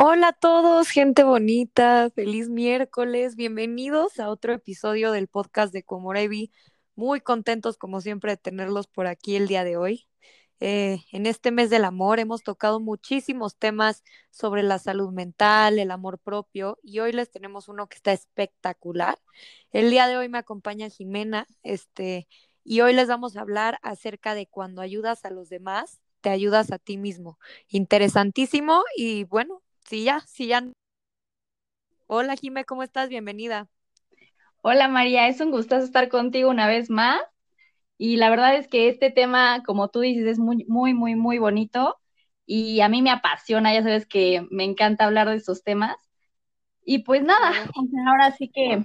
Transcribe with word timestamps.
Hola 0.00 0.28
a 0.28 0.32
todos, 0.32 0.90
gente 0.90 1.24
bonita, 1.24 2.08
feliz 2.14 2.48
miércoles, 2.48 3.34
bienvenidos 3.34 4.20
a 4.20 4.30
otro 4.30 4.52
episodio 4.52 5.10
del 5.10 5.26
podcast 5.26 5.72
de 5.72 5.82
Comorevi. 5.82 6.52
Muy 6.94 7.20
contentos 7.20 7.76
como 7.76 8.00
siempre 8.00 8.30
de 8.30 8.36
tenerlos 8.36 8.86
por 8.86 9.08
aquí 9.08 9.34
el 9.34 9.48
día 9.48 9.64
de 9.64 9.76
hoy. 9.76 10.06
Eh, 10.60 11.00
en 11.10 11.26
este 11.26 11.50
mes 11.50 11.68
del 11.68 11.84
amor 11.84 12.20
hemos 12.20 12.44
tocado 12.44 12.78
muchísimos 12.78 13.56
temas 13.56 14.04
sobre 14.30 14.62
la 14.62 14.78
salud 14.78 15.12
mental, 15.12 15.80
el 15.80 15.90
amor 15.90 16.20
propio 16.20 16.78
y 16.80 17.00
hoy 17.00 17.10
les 17.10 17.28
tenemos 17.32 17.66
uno 17.66 17.88
que 17.88 17.96
está 17.96 18.12
espectacular. 18.12 19.18
El 19.72 19.90
día 19.90 20.06
de 20.06 20.16
hoy 20.16 20.28
me 20.28 20.38
acompaña 20.38 20.88
Jimena, 20.90 21.48
este, 21.64 22.28
y 22.62 22.82
hoy 22.82 22.92
les 22.94 23.08
vamos 23.08 23.36
a 23.36 23.40
hablar 23.40 23.80
acerca 23.82 24.36
de 24.36 24.46
cuando 24.46 24.80
ayudas 24.80 25.24
a 25.24 25.30
los 25.30 25.48
demás, 25.48 26.00
te 26.20 26.30
ayudas 26.30 26.70
a 26.70 26.78
ti 26.78 26.98
mismo. 26.98 27.40
Interesantísimo 27.66 28.84
y 28.96 29.24
bueno, 29.24 29.60
sí 29.88 30.04
ya, 30.04 30.20
sí 30.26 30.48
ya. 30.48 30.62
Hola 32.06 32.36
Jime, 32.36 32.64
¿cómo 32.64 32.82
estás? 32.82 33.08
Bienvenida. 33.08 33.68
Hola 34.62 34.88
María, 34.88 35.28
es 35.28 35.40
un 35.40 35.50
gusto 35.50 35.76
estar 35.76 36.08
contigo 36.08 36.50
una 36.50 36.66
vez 36.66 36.90
más. 36.90 37.20
Y 37.96 38.16
la 38.16 38.30
verdad 38.30 38.56
es 38.56 38.68
que 38.68 38.88
este 38.88 39.10
tema, 39.10 39.62
como 39.64 39.88
tú 39.88 40.00
dices, 40.00 40.26
es 40.26 40.38
muy, 40.38 40.64
muy, 40.68 40.94
muy, 40.94 41.16
muy 41.16 41.38
bonito 41.38 41.96
y 42.46 42.80
a 42.80 42.88
mí 42.88 43.02
me 43.02 43.10
apasiona, 43.10 43.74
ya 43.74 43.82
sabes 43.82 44.06
que 44.06 44.46
me 44.50 44.64
encanta 44.64 45.04
hablar 45.04 45.28
de 45.28 45.36
esos 45.36 45.62
temas. 45.64 45.96
Y 46.84 47.00
pues 47.00 47.22
nada, 47.22 47.52
ahora 48.08 48.32
sí 48.32 48.50
que 48.52 48.84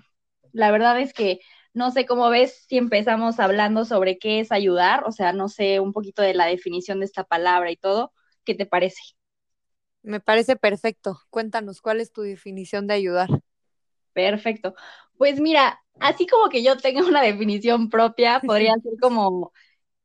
la 0.52 0.72
verdad 0.72 1.00
es 1.00 1.14
que 1.14 1.40
no 1.74 1.92
sé 1.92 2.06
cómo 2.06 2.30
ves 2.30 2.66
si 2.68 2.78
empezamos 2.78 3.40
hablando 3.40 3.86
sobre 3.86 4.18
qué 4.20 4.40
es 4.40 4.52
ayudar, 4.52 5.04
o 5.06 5.12
sea, 5.12 5.34
no 5.34 5.50
sé 5.50 5.80
un 5.80 5.94
poquito 5.94 6.22
de 6.22 6.34
la 6.34 6.46
definición 6.46 7.00
de 7.00 7.06
esta 7.06 7.24
palabra 7.24 7.72
y 7.72 7.78
todo, 7.78 8.14
¿qué 8.46 8.56
te 8.56 8.66
parece? 8.66 9.02
Me 10.04 10.20
parece 10.20 10.56
perfecto. 10.56 11.20
Cuéntanos, 11.30 11.82
¿cuál 11.82 12.00
es 12.02 12.12
tu 12.12 12.22
definición 12.22 12.88
de 12.88 12.94
ayudar? 12.94 13.30
Perfecto. 14.14 14.76
Pues 15.18 15.40
mira, 15.40 15.82
así 16.00 16.28
como 16.28 16.50
que 16.50 16.64
yo 16.64 16.78
tenga 16.78 17.02
una 17.06 17.22
definición 17.22 17.90
propia, 17.90 18.42
podría 18.42 18.74
ser 18.84 18.94
como 19.02 19.52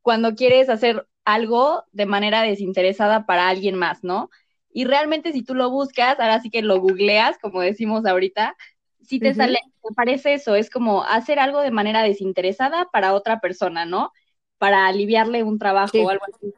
cuando 0.02 0.34
quieres 0.34 0.68
hacer 0.68 1.06
algo 1.24 1.84
de 1.92 2.06
manera 2.06 2.42
desinteresada 2.42 3.26
para 3.26 3.48
alguien 3.48 3.76
más, 3.76 4.04
¿no? 4.04 4.30
Y 4.72 4.84
realmente 4.84 5.32
si 5.32 5.42
tú 5.42 5.54
lo 5.54 5.70
buscas, 5.70 6.18
ahora 6.20 6.40
sí 6.40 6.50
que 6.50 6.62
lo 6.62 6.80
googleas, 6.80 7.38
como 7.38 7.60
decimos 7.60 8.06
ahorita, 8.06 8.56
si 9.02 9.20
te 9.20 9.34
sale, 9.34 9.58
te 9.82 9.94
parece 9.94 10.34
eso, 10.34 10.54
es 10.54 10.70
como 10.70 11.04
hacer 11.04 11.38
algo 11.38 11.60
de 11.60 11.70
manera 11.70 12.02
desinteresada 12.02 12.88
para 12.92 13.14
otra 13.14 13.40
persona, 13.40 13.84
¿no? 13.84 14.12
Para 14.58 14.86
aliviarle 14.86 15.42
un 15.42 15.58
trabajo 15.58 16.02
o 16.02 16.10
algo 16.10 16.24
así. 16.28 16.54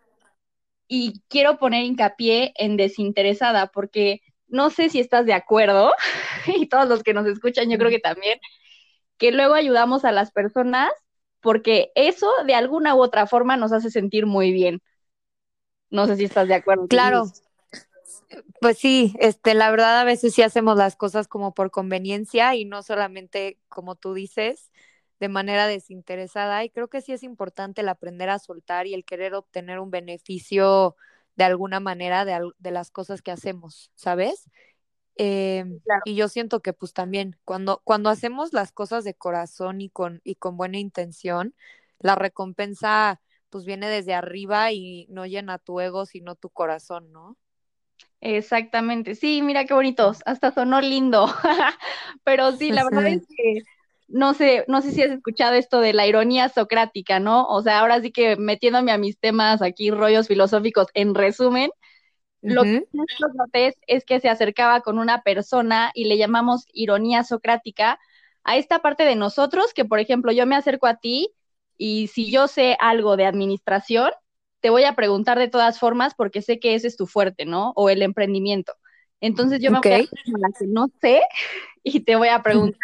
Y 0.92 1.22
quiero 1.28 1.56
poner 1.58 1.84
hincapié 1.84 2.52
en 2.56 2.76
desinteresada, 2.76 3.68
porque 3.68 4.22
no 4.48 4.70
sé 4.70 4.88
si 4.88 4.98
estás 4.98 5.24
de 5.24 5.34
acuerdo, 5.34 5.92
y 6.46 6.66
todos 6.66 6.88
los 6.88 7.04
que 7.04 7.14
nos 7.14 7.26
escuchan, 7.26 7.70
yo 7.70 7.78
creo 7.78 7.90
que 7.90 8.00
también, 8.00 8.40
que 9.16 9.30
luego 9.30 9.54
ayudamos 9.54 10.04
a 10.04 10.10
las 10.10 10.32
personas 10.32 10.90
porque 11.40 11.92
eso 11.94 12.28
de 12.44 12.54
alguna 12.54 12.94
u 12.94 13.02
otra 13.02 13.26
forma 13.26 13.56
nos 13.56 13.72
hace 13.72 13.90
sentir 13.90 14.26
muy 14.26 14.52
bien. 14.52 14.82
No 15.90 16.06
sé 16.06 16.16
si 16.16 16.24
estás 16.24 16.48
de 16.48 16.54
acuerdo. 16.54 16.88
Claro. 16.88 17.24
Pues 18.60 18.78
sí, 18.78 19.14
este, 19.20 19.54
la 19.54 19.70
verdad 19.70 20.00
a 20.00 20.04
veces 20.04 20.34
sí 20.34 20.42
hacemos 20.42 20.76
las 20.76 20.96
cosas 20.96 21.28
como 21.28 21.54
por 21.54 21.70
conveniencia 21.70 22.54
y 22.54 22.64
no 22.64 22.82
solamente 22.82 23.58
como 23.68 23.94
tú 23.94 24.14
dices, 24.14 24.70
de 25.20 25.28
manera 25.28 25.66
desinteresada. 25.66 26.64
Y 26.64 26.70
creo 26.70 26.88
que 26.88 27.02
sí 27.02 27.12
es 27.12 27.22
importante 27.22 27.82
el 27.82 27.88
aprender 27.88 28.30
a 28.30 28.38
soltar 28.38 28.86
y 28.86 28.94
el 28.94 29.04
querer 29.04 29.34
obtener 29.34 29.78
un 29.78 29.90
beneficio 29.90 30.96
de 31.36 31.44
alguna 31.44 31.78
manera 31.80 32.24
de, 32.24 32.50
de 32.58 32.70
las 32.70 32.90
cosas 32.90 33.22
que 33.22 33.30
hacemos, 33.30 33.92
¿sabes? 33.94 34.50
Em, 35.16 35.80
y 36.06 36.14
yo 36.14 36.28
siento 36.28 36.60
que 36.60 36.72
pues 36.72 36.92
también 36.94 37.36
cuando, 37.44 37.82
cuando 37.84 38.08
hacemos 38.08 38.52
las 38.52 38.72
cosas 38.72 39.04
de 39.04 39.14
corazón 39.14 39.80
y 39.80 39.90
con, 39.90 40.20
y 40.24 40.36
con 40.36 40.56
buena 40.56 40.78
intención, 40.78 41.54
la 41.98 42.14
recompensa 42.14 43.20
pues 43.50 43.64
viene 43.64 43.88
desde 43.88 44.14
arriba 44.14 44.72
y 44.72 45.06
no 45.10 45.26
llena 45.26 45.58
tu 45.58 45.80
ego, 45.80 46.06
sino 46.06 46.36
tu 46.36 46.48
corazón, 46.48 47.12
¿no? 47.12 47.36
Exactamente, 48.22 49.14
sí, 49.14 49.42
mira 49.42 49.64
qué 49.64 49.74
bonitos, 49.74 50.20
hasta 50.24 50.52
sonó 50.52 50.80
lindo, 50.80 51.26
pero 52.24 52.52
sí, 52.52 52.70
la 52.70 52.84
verdad 52.84 53.08
es 53.08 53.22
que 53.36 53.62
no 54.10 54.34
sé, 54.34 54.64
no 54.68 54.82
sé 54.82 54.92
si 54.92 55.02
has 55.02 55.10
escuchado 55.10 55.54
esto 55.54 55.80
de 55.80 55.92
la 55.92 56.06
ironía 56.06 56.48
socrática, 56.48 57.20
¿no? 57.20 57.46
O 57.46 57.62
sea, 57.62 57.80
ahora 57.80 58.00
sí 58.00 58.10
que 58.10 58.36
metiéndome 58.36 58.92
a 58.92 58.98
mis 58.98 59.18
temas 59.18 59.62
aquí, 59.62 59.90
rollos 59.90 60.28
filosóficos, 60.28 60.88
en 60.94 61.14
resumen, 61.14 61.70
lo 62.42 62.62
que 62.62 62.86
noté 63.34 63.74
es 63.86 64.04
que 64.04 64.18
se 64.18 64.28
acercaba 64.28 64.80
con 64.80 64.98
una 64.98 65.22
persona 65.22 65.90
y 65.94 66.04
le 66.04 66.16
llamamos 66.16 66.64
ironía 66.72 67.22
socrática 67.22 67.98
a 68.44 68.56
esta 68.56 68.80
parte 68.80 69.04
de 69.04 69.14
nosotros 69.14 69.74
que, 69.74 69.84
por 69.84 70.00
ejemplo, 70.00 70.32
yo 70.32 70.46
me 70.46 70.56
acerco 70.56 70.86
a 70.86 70.96
ti 70.96 71.32
y 71.76 72.08
si 72.08 72.30
yo 72.30 72.48
sé 72.48 72.76
algo 72.80 73.16
de 73.16 73.26
administración, 73.26 74.10
te 74.60 74.70
voy 74.70 74.84
a 74.84 74.94
preguntar 74.94 75.38
de 75.38 75.48
todas 75.48 75.78
formas 75.78 76.14
porque 76.14 76.42
sé 76.42 76.58
que 76.58 76.74
ese 76.74 76.88
es 76.88 76.96
tu 76.96 77.06
fuerte, 77.06 77.44
¿no? 77.44 77.72
O 77.76 77.90
el 77.90 78.02
emprendimiento. 78.02 78.72
Entonces 79.20 79.60
yo 79.60 79.70
me 79.70 79.80
voy 79.80 79.92
a 79.92 79.98
la 79.98 80.48
que 80.58 80.66
no 80.66 80.88
sé 81.00 81.22
y 81.84 82.00
te 82.00 82.16
voy 82.16 82.28
a 82.28 82.42
preguntar 82.42 82.80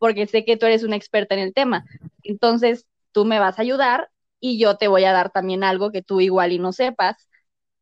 porque 0.00 0.26
sé 0.28 0.44
que 0.46 0.58
tú 0.58 0.66
eres 0.66 0.84
una 0.84 0.96
experta 0.96 1.36
en 1.36 1.42
el 1.42 1.54
tema. 1.54 1.86
Entonces 2.24 2.86
tú 3.12 3.26
me 3.26 3.40
vas 3.40 3.60
a 3.60 3.62
ayudar 3.62 4.10
y 4.40 4.58
yo 4.60 4.78
te 4.78 4.88
voy 4.88 5.04
a 5.06 5.12
dar 5.14 5.30
también 5.32 5.64
algo 5.64 5.92
que 5.92 6.02
tú 6.02 6.20
igual 6.22 6.52
y 6.52 6.60
no 6.60 6.72
sepas 6.72 7.28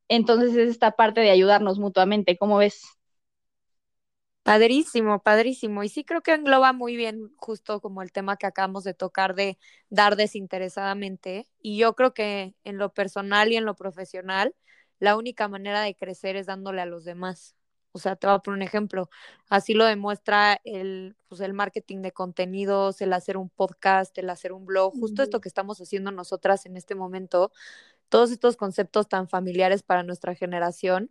entonces 0.08 0.50
es 0.56 0.70
esta 0.70 0.92
parte 0.92 1.20
de 1.20 1.30
ayudarnos 1.30 1.78
mutuamente, 1.78 2.36
¿cómo 2.38 2.58
ves? 2.58 2.82
Padrísimo, 4.42 5.20
padrísimo. 5.22 5.84
Y 5.84 5.90
sí 5.90 6.04
creo 6.04 6.22
que 6.22 6.32
engloba 6.32 6.72
muy 6.72 6.96
bien 6.96 7.30
justo 7.36 7.80
como 7.82 8.00
el 8.02 8.12
tema 8.12 8.38
que 8.38 8.46
acabamos 8.46 8.82
de 8.84 8.94
tocar 8.94 9.34
de 9.34 9.58
dar 9.90 10.16
desinteresadamente. 10.16 11.46
Y 11.60 11.76
yo 11.78 11.94
creo 11.94 12.14
que 12.14 12.54
en 12.64 12.78
lo 12.78 12.92
personal 12.94 13.52
y 13.52 13.56
en 13.56 13.66
lo 13.66 13.76
profesional, 13.76 14.54
la 15.00 15.16
única 15.16 15.48
manera 15.48 15.82
de 15.82 15.94
crecer 15.94 16.36
es 16.36 16.46
dándole 16.46 16.80
a 16.80 16.86
los 16.86 17.04
demás. 17.04 17.57
O 17.92 17.98
sea, 17.98 18.16
te 18.16 18.26
voy 18.26 18.36
a 18.36 18.38
poner 18.40 18.58
un 18.58 18.62
ejemplo. 18.62 19.08
Así 19.48 19.74
lo 19.74 19.84
demuestra 19.84 20.60
el, 20.64 21.16
pues, 21.28 21.40
el 21.40 21.54
marketing 21.54 22.02
de 22.02 22.12
contenidos, 22.12 23.00
el 23.00 23.12
hacer 23.12 23.36
un 23.36 23.48
podcast, 23.50 24.16
el 24.18 24.30
hacer 24.30 24.52
un 24.52 24.66
blog, 24.66 24.94
justo 24.98 25.22
esto 25.22 25.40
que 25.40 25.48
estamos 25.48 25.80
haciendo 25.80 26.10
nosotras 26.12 26.66
en 26.66 26.76
este 26.76 26.94
momento 26.94 27.50
todos 28.08 28.30
estos 28.30 28.56
conceptos 28.56 29.08
tan 29.08 29.28
familiares 29.28 29.82
para 29.82 30.02
nuestra 30.02 30.34
generación, 30.34 31.10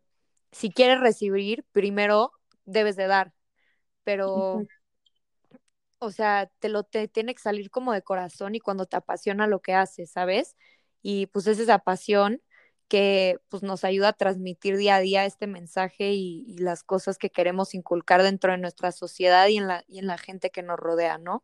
si 0.51 0.71
quieres 0.71 0.99
recibir, 0.99 1.65
primero 1.71 2.31
debes 2.65 2.95
de 2.95 3.07
dar, 3.07 3.33
pero, 4.03 4.67
o 5.99 6.11
sea, 6.11 6.51
te 6.59 6.69
lo 6.69 6.83
te 6.83 7.07
tiene 7.07 7.35
que 7.35 7.41
salir 7.41 7.69
como 7.69 7.93
de 7.93 8.01
corazón 8.01 8.55
y 8.55 8.59
cuando 8.59 8.85
te 8.85 8.97
apasiona 8.97 9.47
lo 9.47 9.61
que 9.61 9.73
haces, 9.73 10.11
¿sabes? 10.11 10.55
Y 11.01 11.27
pues 11.27 11.47
es 11.47 11.59
esa 11.59 11.79
pasión 11.79 12.41
que 12.87 13.39
pues 13.49 13.63
nos 13.63 13.83
ayuda 13.83 14.09
a 14.09 14.13
transmitir 14.13 14.77
día 14.77 14.95
a 14.95 14.99
día 14.99 15.25
este 15.25 15.47
mensaje 15.47 16.13
y, 16.13 16.57
las 16.57 16.83
cosas 16.83 17.17
que 17.17 17.29
queremos 17.29 17.75
inculcar 17.75 18.23
dentro 18.23 18.51
de 18.51 18.57
nuestra 18.57 18.91
sociedad 18.91 19.47
y 19.47 19.57
en 19.57 19.67
la, 19.67 19.83
y 19.87 19.99
en 19.99 20.07
la 20.07 20.17
gente 20.17 20.49
que 20.49 20.63
nos 20.63 20.77
rodea, 20.77 21.17
¿no? 21.17 21.43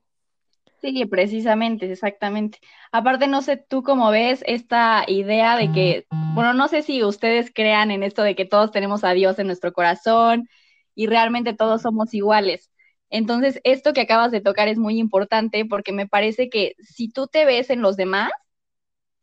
Sí, 0.81 1.05
precisamente, 1.05 1.89
exactamente. 1.89 2.59
Aparte, 2.91 3.27
no 3.27 3.41
sé 3.41 3.57
tú 3.57 3.83
cómo 3.83 4.11
ves 4.11 4.43
esta 4.45 5.05
idea 5.07 5.55
de 5.55 5.71
que, 5.71 6.07
bueno, 6.33 6.53
no 6.53 6.67
sé 6.67 6.81
si 6.81 7.03
ustedes 7.03 7.51
crean 7.53 7.89
en 7.91 8.03
esto 8.03 8.21
de 8.21 8.35
que 8.35 8.45
todos 8.45 8.71
tenemos 8.71 9.03
a 9.03 9.11
Dios 9.11 9.39
en 9.39 9.47
nuestro 9.47 9.71
corazón 9.71 10.49
y 10.93 11.07
realmente 11.07 11.53
todos 11.53 11.83
somos 11.83 12.13
iguales. 12.13 12.69
Entonces, 13.09 13.61
esto 13.63 13.93
que 13.93 14.01
acabas 14.01 14.31
de 14.31 14.41
tocar 14.41 14.67
es 14.67 14.77
muy 14.77 14.97
importante 14.97 15.65
porque 15.65 15.93
me 15.93 16.07
parece 16.07 16.49
que 16.49 16.75
si 16.79 17.09
tú 17.09 17.27
te 17.27 17.45
ves 17.45 17.69
en 17.69 17.81
los 17.81 17.95
demás, 17.95 18.31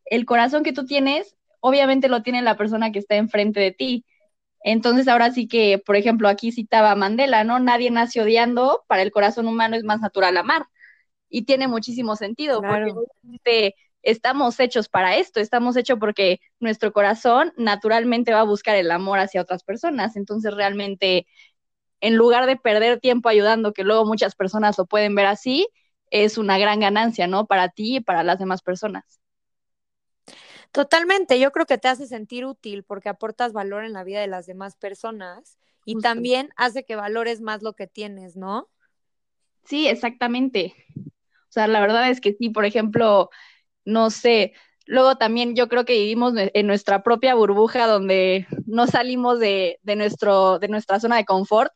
el 0.05 0.25
corazón 0.25 0.63
que 0.63 0.73
tú 0.73 0.85
tienes, 0.85 1.35
obviamente 1.61 2.09
lo 2.09 2.23
tiene 2.23 2.43
la 2.43 2.57
persona 2.57 2.91
que 2.91 2.99
está 2.99 3.15
enfrente 3.17 3.61
de 3.61 3.71
ti. 3.71 4.05
Entonces, 4.63 5.07
ahora 5.07 5.31
sí 5.31 5.47
que, 5.47 5.79
por 5.79 5.95
ejemplo, 5.95 6.29
aquí 6.29 6.51
citaba 6.51 6.95
Mandela, 6.95 7.43
¿no? 7.45 7.59
Nadie 7.59 7.91
nace 7.91 8.21
odiando, 8.21 8.83
para 8.87 9.03
el 9.03 9.11
corazón 9.11 9.47
humano 9.47 9.75
es 9.77 9.83
más 9.85 10.01
natural 10.01 10.37
amar 10.37 10.65
y 11.29 11.43
tiene 11.45 11.67
muchísimo 11.67 12.15
sentido, 12.15 12.61
porque 12.61 13.75
estamos 14.03 14.59
hechos 14.59 14.89
para 14.89 15.17
esto, 15.17 15.39
estamos 15.39 15.77
hechos 15.77 15.99
porque 15.99 16.39
nuestro 16.59 16.93
corazón 16.93 17.53
naturalmente 17.57 18.33
va 18.33 18.41
a 18.41 18.43
buscar 18.43 18.75
el 18.75 18.91
amor 18.91 19.19
hacia 19.19 19.41
otras 19.41 19.63
personas, 19.63 20.15
entonces 20.15 20.53
realmente 20.55 21.27
en 22.01 22.17
lugar 22.17 22.47
de 22.47 22.57
perder 22.57 22.99
tiempo 22.99 23.29
ayudando, 23.29 23.73
que 23.73 23.83
luego 23.85 24.05
muchas 24.05 24.35
personas 24.35 24.77
lo 24.77 24.87
pueden 24.87 25.15
ver 25.15 25.27
así, 25.27 25.69
es 26.11 26.37
una 26.37 26.59
gran 26.59 26.81
ganancia, 26.81 27.27
¿no? 27.27 27.47
Para 27.47 27.69
ti 27.69 27.97
y 27.97 28.01
para 28.01 28.23
las 28.23 28.39
demás 28.39 28.63
personas. 28.63 29.20
Totalmente, 30.71 31.39
yo 31.39 31.51
creo 31.51 31.65
que 31.65 31.77
te 31.77 31.89
hace 31.89 32.07
sentir 32.07 32.45
útil 32.45 32.83
porque 32.83 33.09
aportas 33.09 33.51
valor 33.51 33.83
en 33.83 33.93
la 33.93 34.03
vida 34.03 34.21
de 34.21 34.27
las 34.27 34.45
demás 34.45 34.75
personas 34.75 35.57
y 35.85 35.99
también 35.99 36.49
hace 36.55 36.83
que 36.83 36.95
valores 36.95 37.41
más 37.41 37.61
lo 37.61 37.73
que 37.73 37.87
tienes, 37.87 38.35
¿no? 38.37 38.69
Sí, 39.65 39.87
exactamente. 39.87 40.73
O 40.97 41.51
sea, 41.53 41.67
la 41.67 41.81
verdad 41.81 42.09
es 42.09 42.21
que 42.21 42.33
sí, 42.33 42.49
por 42.49 42.65
ejemplo, 42.65 43.29
no 43.83 44.09
sé, 44.09 44.53
luego 44.85 45.17
también 45.17 45.55
yo 45.55 45.67
creo 45.67 45.85
que 45.85 45.93
vivimos 45.93 46.33
en 46.37 46.67
nuestra 46.67 47.03
propia 47.03 47.35
burbuja 47.35 47.87
donde 47.87 48.47
no 48.65 48.87
salimos 48.87 49.39
de, 49.39 49.79
nuestro, 49.83 50.59
de 50.59 50.69
nuestra 50.69 50.99
zona 50.99 51.17
de 51.17 51.25
confort 51.25 51.73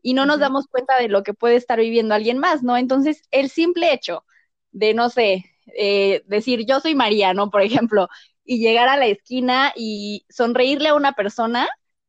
y 0.00 0.14
no 0.14 0.26
nos 0.26 0.40
damos 0.40 0.66
cuenta 0.66 0.98
de 0.98 1.08
lo 1.08 1.22
que 1.22 1.34
puede 1.34 1.56
estar 1.56 1.78
viviendo 1.78 2.14
alguien 2.14 2.38
más, 2.38 2.62
¿no? 2.62 2.76
Entonces, 2.76 3.22
el 3.30 3.50
simple 3.50 3.92
hecho 3.92 4.24
de, 4.72 4.94
no 4.94 5.10
sé, 5.10 5.44
eh, 5.66 6.22
decir 6.26 6.64
yo 6.66 6.80
soy 6.80 6.94
María, 6.94 7.34
¿no? 7.34 7.50
Por 7.50 7.62
ejemplo, 7.62 8.08
y 8.44 8.58
llegar 8.58 8.88
a 8.88 8.96
la 8.96 9.06
esquina 9.06 9.72
y 9.76 10.24
sonreírle 10.28 10.88
a 10.88 10.94
una 10.94 11.12
persona, 11.12 11.68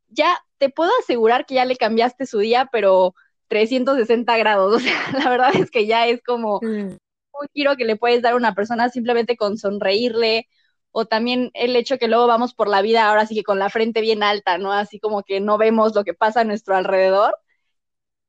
ya 0.10 0.40
te 0.58 0.70
puedo 0.70 0.92
asegurar 1.02 1.46
que 1.46 1.56
ya 1.56 1.66
le 1.66 1.76
cambiaste 1.76 2.26
su 2.26 2.40
día, 2.40 2.70
pero 2.72 3.16
360 3.48 4.38
grados. 4.38 4.76
O 4.76 4.80
sea, 4.80 4.94
la 5.24 5.30
verdad 5.30 5.56
es 5.56 5.70
que 5.72 5.86
ya 5.86 6.08
es 6.08 6.22
como 6.24 6.60
mm. 6.62 6.98
un 6.98 7.48
giro 7.54 7.76
que 7.76 7.86
le 7.86 7.96
puedes 7.96 8.22
dar 8.22 8.34
a 8.34 8.38
una 8.38 8.56
persona 8.56 8.90
simplemente 8.90 9.38
con 9.38 9.58
sonreírle. 9.58 10.48
O 10.96 11.06
también 11.06 11.50
el 11.56 11.76
hecho 11.76 11.98
que 11.98 12.08
luego 12.08 12.28
vamos 12.28 12.54
por 12.54 12.68
la 12.68 12.84
vida 12.84 13.10
ahora 13.10 13.26
sí 13.26 13.34
que 13.34 13.44
con 13.44 13.58
la 13.58 13.72
frente 13.72 14.00
bien 14.02 14.22
alta, 14.22 14.60
¿no? 14.60 14.72
Así 14.72 15.00
como 15.00 15.24
que 15.24 15.40
no 15.40 15.58
vemos 15.58 15.96
lo 15.96 16.04
que 16.04 16.14
pasa 16.14 16.42
a 16.42 16.44
nuestro 16.44 16.76
alrededor. 16.76 17.36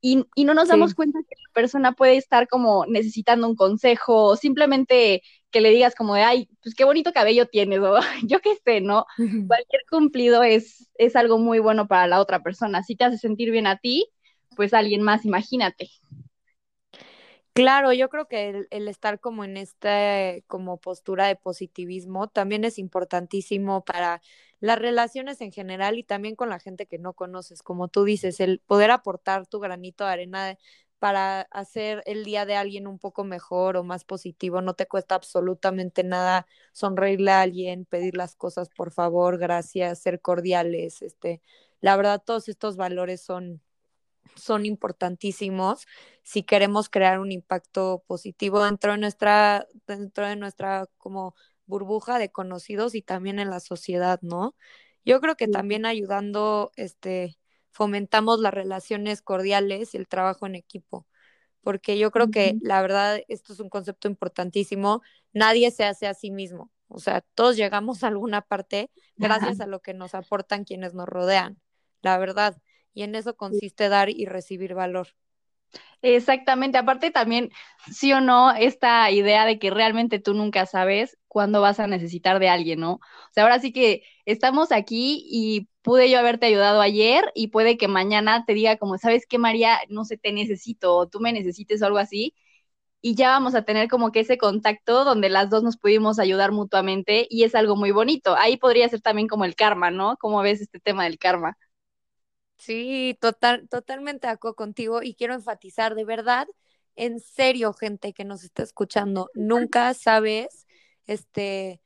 Y, 0.07 0.27
y 0.35 0.45
no 0.45 0.53
nos 0.53 0.69
damos 0.69 0.95
cuenta 0.95 1.21
que 1.27 1.35
la 1.35 1.51
persona 1.55 1.93
puede 1.93 2.19
estar 2.19 2.47
como 2.47 2.85
necesitando 2.85 3.49
un 3.49 3.57
consejo 3.57 4.25
o 4.25 4.37
simplemente 4.37 5.23
que 5.51 5.63
le 5.63 5.71
digas 5.71 5.95
como 5.95 6.15
de, 6.15 6.21
ay, 6.21 6.51
pues 6.63 6.75
qué 6.75 6.85
bonito 6.85 7.15
cabello 7.15 7.47
tienes, 7.47 7.79
o 7.79 7.99
yo 8.27 8.41
qué 8.41 8.55
sé, 8.63 8.83
¿no? 8.83 9.07
Cualquier 9.17 9.81
cumplido 9.89 10.43
es, 10.43 10.91
es 10.99 11.17
algo 11.17 11.39
muy 11.39 11.59
bueno 11.59 11.89
para 11.89 12.07
la 12.07 12.21
otra 12.21 12.43
persona. 12.43 12.83
Si 12.83 12.97
te 12.97 13.05
hace 13.05 13.17
sentir 13.17 13.51
bien 13.51 13.67
a 13.67 13.79
ti, 13.79 14.07
pues 14.57 14.75
alguien 14.75 15.01
más, 15.01 15.25
imagínate. 15.25 15.89
Claro, 17.55 17.95
yo 17.95 18.11
creo 18.11 18.29
que 18.29 18.67
el, 18.69 18.89
estar 18.89 19.21
como 19.21 19.43
en 19.43 19.57
esta 19.57 20.35
como 20.49 20.79
postura 20.81 21.29
de 21.29 21.37
positivismo 21.37 22.29
también 22.29 22.65
es 22.65 22.79
importantísimo 22.79 23.85
para 23.87 24.21
las 24.65 24.79
relaciones 24.79 25.43
en 25.43 25.53
general 25.53 25.99
y 25.99 26.05
también 26.05 26.37
con 26.37 26.49
la 26.49 26.59
gente 26.59 26.87
que 26.87 26.99
no 26.99 27.13
conoces, 27.13 27.63
como 27.63 27.89
tú 27.89 28.05
dices, 28.05 28.41
el 28.41 28.61
poder 28.61 28.91
aportar 28.91 29.47
tu 29.47 29.61
granito 29.61 30.05
de 30.05 30.11
arena 30.11 30.59
para 30.99 31.43
hacer 31.51 32.03
el 32.07 32.25
día 32.25 32.47
de 32.47 32.57
alguien 32.57 32.87
un 32.87 32.99
poco 32.99 33.25
mejor 33.25 33.77
o 33.77 33.85
más 33.85 34.05
positivo, 34.05 34.63
no 34.63 34.73
te 34.73 34.87
cuesta 34.87 35.17
absolutamente 35.17 36.03
nada 36.03 36.47
sonreírle 36.73 37.31
a 37.33 37.43
alguien, 37.43 37.85
pedir 37.85 38.17
las 38.17 38.37
cosas 38.37 38.71
por 38.71 38.91
favor, 38.91 39.37
gracias, 39.37 39.99
ser 40.01 40.23
cordiales, 40.23 41.03
este, 41.03 41.43
la 41.83 41.95
verdad 41.97 42.23
todos 42.25 42.49
estos 42.49 42.79
valores 42.79 43.21
son 43.21 43.61
son 44.37 44.65
importantísimos 44.65 45.87
si 46.23 46.43
queremos 46.43 46.89
crear 46.89 47.21
un 47.21 47.33
impacto 47.33 48.03
positivo 48.07 48.65
dentro 48.65 48.93
de 48.93 48.99
nuestra, 48.99 49.69
dentro 49.87 50.27
de 50.27 50.37
nuestra 50.37 50.87
como 50.97 51.35
burbuja 51.67 52.19
de 52.19 52.31
conocidos 52.31 52.95
y 52.95 53.03
también 53.03 53.39
en 53.39 53.51
la 53.51 53.61
sociedad, 53.61 54.19
¿no? 54.23 54.55
Yo 55.05 55.21
creo 55.21 55.37
que 55.37 55.49
también 55.49 55.87
ayudando, 55.87 56.73
este, 56.77 57.39
fomentamos 57.71 58.41
las 58.41 58.55
relaciones 58.55 59.21
cordiales 59.21 59.95
y 59.95 59.99
el 59.99 60.09
trabajo 60.09 60.47
en 60.47 60.55
equipo, 60.55 61.07
porque 61.63 61.99
yo 61.99 62.11
creo 62.11 62.31
que 62.31 62.57
la 62.61 62.81
verdad 62.81 63.21
esto 63.29 63.53
es 63.53 63.61
un 63.61 63.69
concepto 63.69 64.09
importantísimo, 64.09 65.03
nadie 65.33 65.71
se 65.71 65.85
hace 65.85 66.07
a 66.07 66.15
sí 66.15 66.31
mismo, 66.31 66.71
o 66.89 66.99
sea, 67.01 67.23
todos 67.35 67.57
llegamos 67.57 68.05
a 68.05 68.09
alguna 68.09 68.43
parte 68.43 68.91
gracias 69.17 69.61
a 69.61 69.67
lo 69.67 69.81
que 69.81 69.95
nos 69.95 70.15
aportan 70.15 70.65
quienes 70.65 70.95
nos 70.95 71.07
rodean, 71.07 71.59
la 72.01 72.17
verdad 72.19 72.57
y 72.95 73.03
en 73.03 73.15
eso 73.17 73.37
consiste 73.37 73.89
dar 73.89 74.09
y 74.09 74.25
recibir 74.25 74.75
valor. 74.75 75.09
Exactamente, 76.01 76.79
aparte 76.79 77.11
también, 77.11 77.51
sí 77.91 78.13
o 78.13 78.21
no, 78.21 78.53
esta 78.53 79.11
idea 79.11 79.45
de 79.45 79.59
que 79.59 79.71
realmente 79.71 80.21
tú 80.21 80.33
nunca 80.33 80.65
sabes 80.67 81.19
cuándo 81.35 81.61
vas 81.61 81.81
a 81.81 81.89
necesitar 81.89 82.39
de 82.41 82.49
alguien, 82.49 82.81
¿no? 82.81 82.95
O 82.95 83.01
sea, 83.33 83.43
ahora 83.45 83.59
sí 83.61 83.73
que 83.75 84.05
estamos 84.25 84.73
aquí 84.73 85.27
y 85.29 85.69
pude 85.83 86.11
yo 86.11 86.21
haberte 86.21 86.47
ayudado 86.47 86.81
ayer 86.81 87.27
y 87.35 87.49
puede 87.49 87.77
que 87.79 87.89
mañana 87.89 88.45
te 88.47 88.55
diga 88.55 88.79
como, 88.79 88.99
¿sabes 88.99 89.27
qué, 89.29 89.39
María? 89.39 89.81
No 89.91 90.05
sé, 90.07 90.17
te 90.19 90.33
necesito 90.33 90.97
o 90.97 91.09
tú 91.09 91.21
me 91.21 91.33
necesites 91.33 91.83
o 91.83 91.87
algo 91.87 91.99
así. 91.99 92.35
Y 93.03 93.15
ya 93.17 93.31
vamos 93.31 93.55
a 93.55 93.65
tener 93.65 93.89
como 93.89 94.13
que 94.13 94.21
ese 94.21 94.39
contacto 94.39 95.05
donde 95.05 95.29
las 95.31 95.51
dos 95.51 95.63
nos 95.63 95.77
pudimos 95.79 96.19
ayudar 96.19 96.53
mutuamente 96.53 97.27
y 97.31 97.45
es 97.45 97.55
algo 97.55 97.77
muy 97.77 97.93
bonito. 97.93 98.37
Ahí 98.37 98.57
podría 98.59 98.89
ser 98.89 99.01
también 99.03 99.29
como 99.29 99.45
el 99.47 99.57
karma, 99.57 99.91
¿no? 99.91 100.17
¿Cómo 100.19 100.43
ves 100.43 100.61
este 100.63 100.81
tema 100.81 101.05
del 101.05 101.19
karma? 101.19 101.57
Sí, 102.57 103.17
total, 103.21 103.69
totalmente 103.69 104.27
acuerdo 104.29 104.55
contigo 104.57 105.03
y 105.03 105.15
quiero 105.15 105.35
enfatizar 105.35 105.95
de 105.95 106.05
verdad, 106.05 106.47
en 106.97 107.21
serio, 107.21 107.73
gente 107.75 108.13
que 108.15 108.25
nos 108.25 108.45
está 108.45 108.63
escuchando, 108.63 109.31
nunca 109.35 109.93
sabes 109.95 110.64
este 111.07 111.81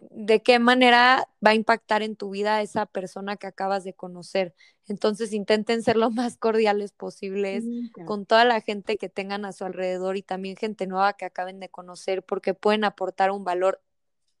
de 0.00 0.42
qué 0.42 0.58
manera 0.60 1.28
va 1.44 1.50
a 1.50 1.54
impactar 1.54 2.02
en 2.02 2.14
tu 2.14 2.30
vida 2.30 2.62
esa 2.62 2.86
persona 2.86 3.36
que 3.36 3.48
acabas 3.48 3.82
de 3.82 3.94
conocer. 3.94 4.54
Entonces 4.86 5.32
intenten 5.32 5.82
ser 5.82 5.96
lo 5.96 6.10
más 6.10 6.36
cordiales 6.36 6.92
posibles 6.92 7.64
con 8.06 8.24
toda 8.24 8.44
la 8.44 8.60
gente 8.60 8.96
que 8.96 9.08
tengan 9.08 9.44
a 9.44 9.52
su 9.52 9.64
alrededor 9.64 10.16
y 10.16 10.22
también 10.22 10.56
gente 10.56 10.86
nueva 10.86 11.14
que 11.14 11.24
acaben 11.24 11.58
de 11.58 11.68
conocer 11.68 12.22
porque 12.22 12.54
pueden 12.54 12.84
aportar 12.84 13.32
un 13.32 13.44
valor 13.44 13.82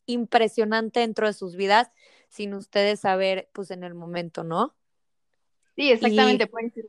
impresionante 0.06 1.00
dentro 1.00 1.26
de 1.26 1.32
sus 1.32 1.56
vidas 1.56 1.90
sin 2.28 2.54
ustedes 2.54 3.00
saber 3.00 3.48
pues 3.52 3.70
en 3.70 3.82
el 3.82 3.94
momento, 3.94 4.44
¿no? 4.44 4.74
Sí, 5.76 5.90
exactamente, 5.90 6.46
puede 6.46 6.70
ser 6.70 6.86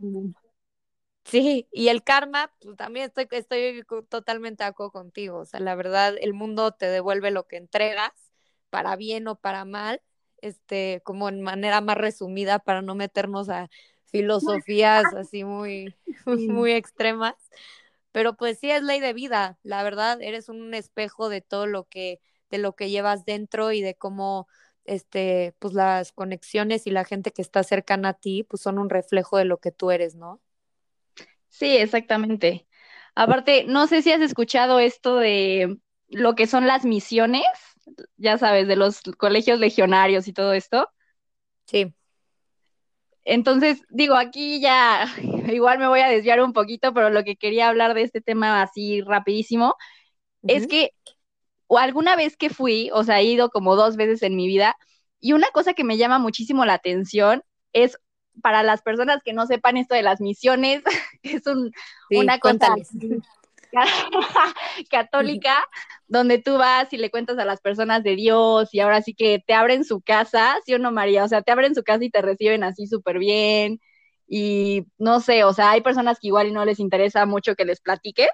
Sí, 1.25 1.67
y 1.71 1.89
el 1.89 2.03
karma, 2.03 2.51
pues 2.59 2.75
también 2.75 3.05
estoy, 3.05 3.27
estoy 3.31 3.83
totalmente 4.09 4.63
de 4.63 4.69
acuerdo 4.69 4.91
contigo. 4.91 5.39
O 5.39 5.45
sea, 5.45 5.59
la 5.59 5.75
verdad, 5.75 6.15
el 6.19 6.33
mundo 6.33 6.71
te 6.71 6.87
devuelve 6.87 7.29
lo 7.31 7.47
que 7.47 7.57
entregas, 7.57 8.11
para 8.69 8.95
bien 8.95 9.27
o 9.27 9.35
para 9.35 9.65
mal, 9.65 10.01
este, 10.41 11.01
como 11.03 11.29
en 11.29 11.41
manera 11.41 11.81
más 11.81 11.97
resumida, 11.97 12.59
para 12.59 12.81
no 12.81 12.95
meternos 12.95 13.49
a 13.49 13.69
filosofías 14.05 15.13
así 15.13 15.43
muy, 15.43 15.95
muy 16.25 16.71
extremas. 16.73 17.35
Pero 18.11 18.35
pues 18.35 18.59
sí 18.59 18.71
es 18.71 18.81
ley 18.83 18.99
de 18.99 19.13
vida, 19.13 19.59
la 19.63 19.83
verdad, 19.83 20.21
eres 20.21 20.49
un 20.49 20.73
espejo 20.73 21.29
de 21.29 21.41
todo 21.41 21.67
lo 21.67 21.83
que, 21.85 22.19
de 22.49 22.57
lo 22.57 22.75
que 22.75 22.89
llevas 22.89 23.25
dentro 23.25 23.71
y 23.71 23.81
de 23.81 23.95
cómo 23.95 24.47
este, 24.85 25.55
pues 25.59 25.73
las 25.75 26.11
conexiones 26.11 26.87
y 26.87 26.91
la 26.91 27.05
gente 27.05 27.31
que 27.31 27.41
está 27.43 27.63
cercana 27.63 28.09
a 28.09 28.13
ti, 28.15 28.43
pues 28.43 28.63
son 28.63 28.79
un 28.79 28.89
reflejo 28.89 29.37
de 29.37 29.45
lo 29.45 29.57
que 29.59 29.71
tú 29.71 29.91
eres, 29.91 30.15
¿no? 30.15 30.41
Sí, 31.49 31.77
exactamente. 31.77 32.67
Aparte, 33.15 33.65
no 33.65 33.87
sé 33.87 34.01
si 34.01 34.11
has 34.11 34.21
escuchado 34.21 34.79
esto 34.79 35.17
de 35.17 35.77
lo 36.07 36.35
que 36.35 36.47
son 36.47 36.67
las 36.67 36.85
misiones, 36.85 37.43
ya 38.17 38.37
sabes, 38.37 38.67
de 38.67 38.75
los 38.75 39.01
colegios 39.17 39.59
legionarios 39.59 40.27
y 40.27 40.33
todo 40.33 40.53
esto. 40.53 40.87
Sí. 41.65 41.93
Entonces, 43.23 43.83
digo, 43.89 44.15
aquí 44.15 44.59
ya 44.61 45.05
igual 45.51 45.79
me 45.79 45.87
voy 45.87 45.99
a 45.99 46.09
desviar 46.09 46.41
un 46.41 46.53
poquito, 46.53 46.93
pero 46.93 47.09
lo 47.09 47.23
que 47.23 47.35
quería 47.35 47.69
hablar 47.69 47.93
de 47.93 48.03
este 48.03 48.21
tema 48.21 48.61
así 48.61 49.01
rapidísimo 49.01 49.75
es 50.43 50.67
que 50.67 50.91
o 51.67 51.77
alguna 51.77 52.15
vez 52.15 52.35
que 52.35 52.49
fui, 52.49 52.89
o 52.93 53.03
sea, 53.03 53.19
he 53.19 53.25
ido 53.25 53.49
como 53.49 53.75
dos 53.75 53.95
veces 53.95 54.23
en 54.23 54.35
mi 54.35 54.47
vida, 54.47 54.75
y 55.19 55.33
una 55.33 55.49
cosa 55.51 55.73
que 55.73 55.83
me 55.83 55.97
llama 55.97 56.17
muchísimo 56.17 56.65
la 56.65 56.73
atención 56.73 57.43
es 57.73 57.99
para 58.41 58.63
las 58.63 58.81
personas 58.81 59.21
que 59.23 59.33
no 59.33 59.45
sepan 59.45 59.77
esto 59.77 59.95
de 59.95 60.03
las 60.03 60.21
misiones, 60.21 60.83
es 61.23 61.45
un, 61.47 61.71
una 62.11 62.39
cosa 62.39 62.75
católica, 64.89 65.67
donde 66.07 66.39
tú 66.39 66.57
vas 66.57 66.91
y 66.91 66.97
le 66.97 67.11
cuentas 67.11 67.37
a 67.37 67.45
las 67.45 67.61
personas 67.61 68.03
de 68.03 68.15
Dios 68.15 68.69
y 68.73 68.79
ahora 68.79 69.01
sí 69.01 69.13
que 69.13 69.43
te 69.45 69.53
abren 69.53 69.83
su 69.83 70.01
casa, 70.01 70.57
¿sí 70.65 70.73
o 70.73 70.79
no, 70.79 70.91
María? 70.91 71.23
O 71.23 71.27
sea, 71.27 71.41
te 71.41 71.51
abren 71.51 71.75
su 71.75 71.83
casa 71.83 72.03
y 72.03 72.09
te 72.09 72.21
reciben 72.21 72.63
así 72.63 72.87
súper 72.87 73.19
bien. 73.19 73.79
Y 74.27 74.85
no 74.97 75.21
sé, 75.21 75.43
o 75.43 75.53
sea, 75.53 75.71
hay 75.71 75.81
personas 75.81 76.19
que 76.19 76.27
igual 76.27 76.53
no 76.53 76.65
les 76.65 76.79
interesa 76.79 77.25
mucho 77.25 77.55
que 77.55 77.65
les 77.65 77.81
platiques, 77.81 78.29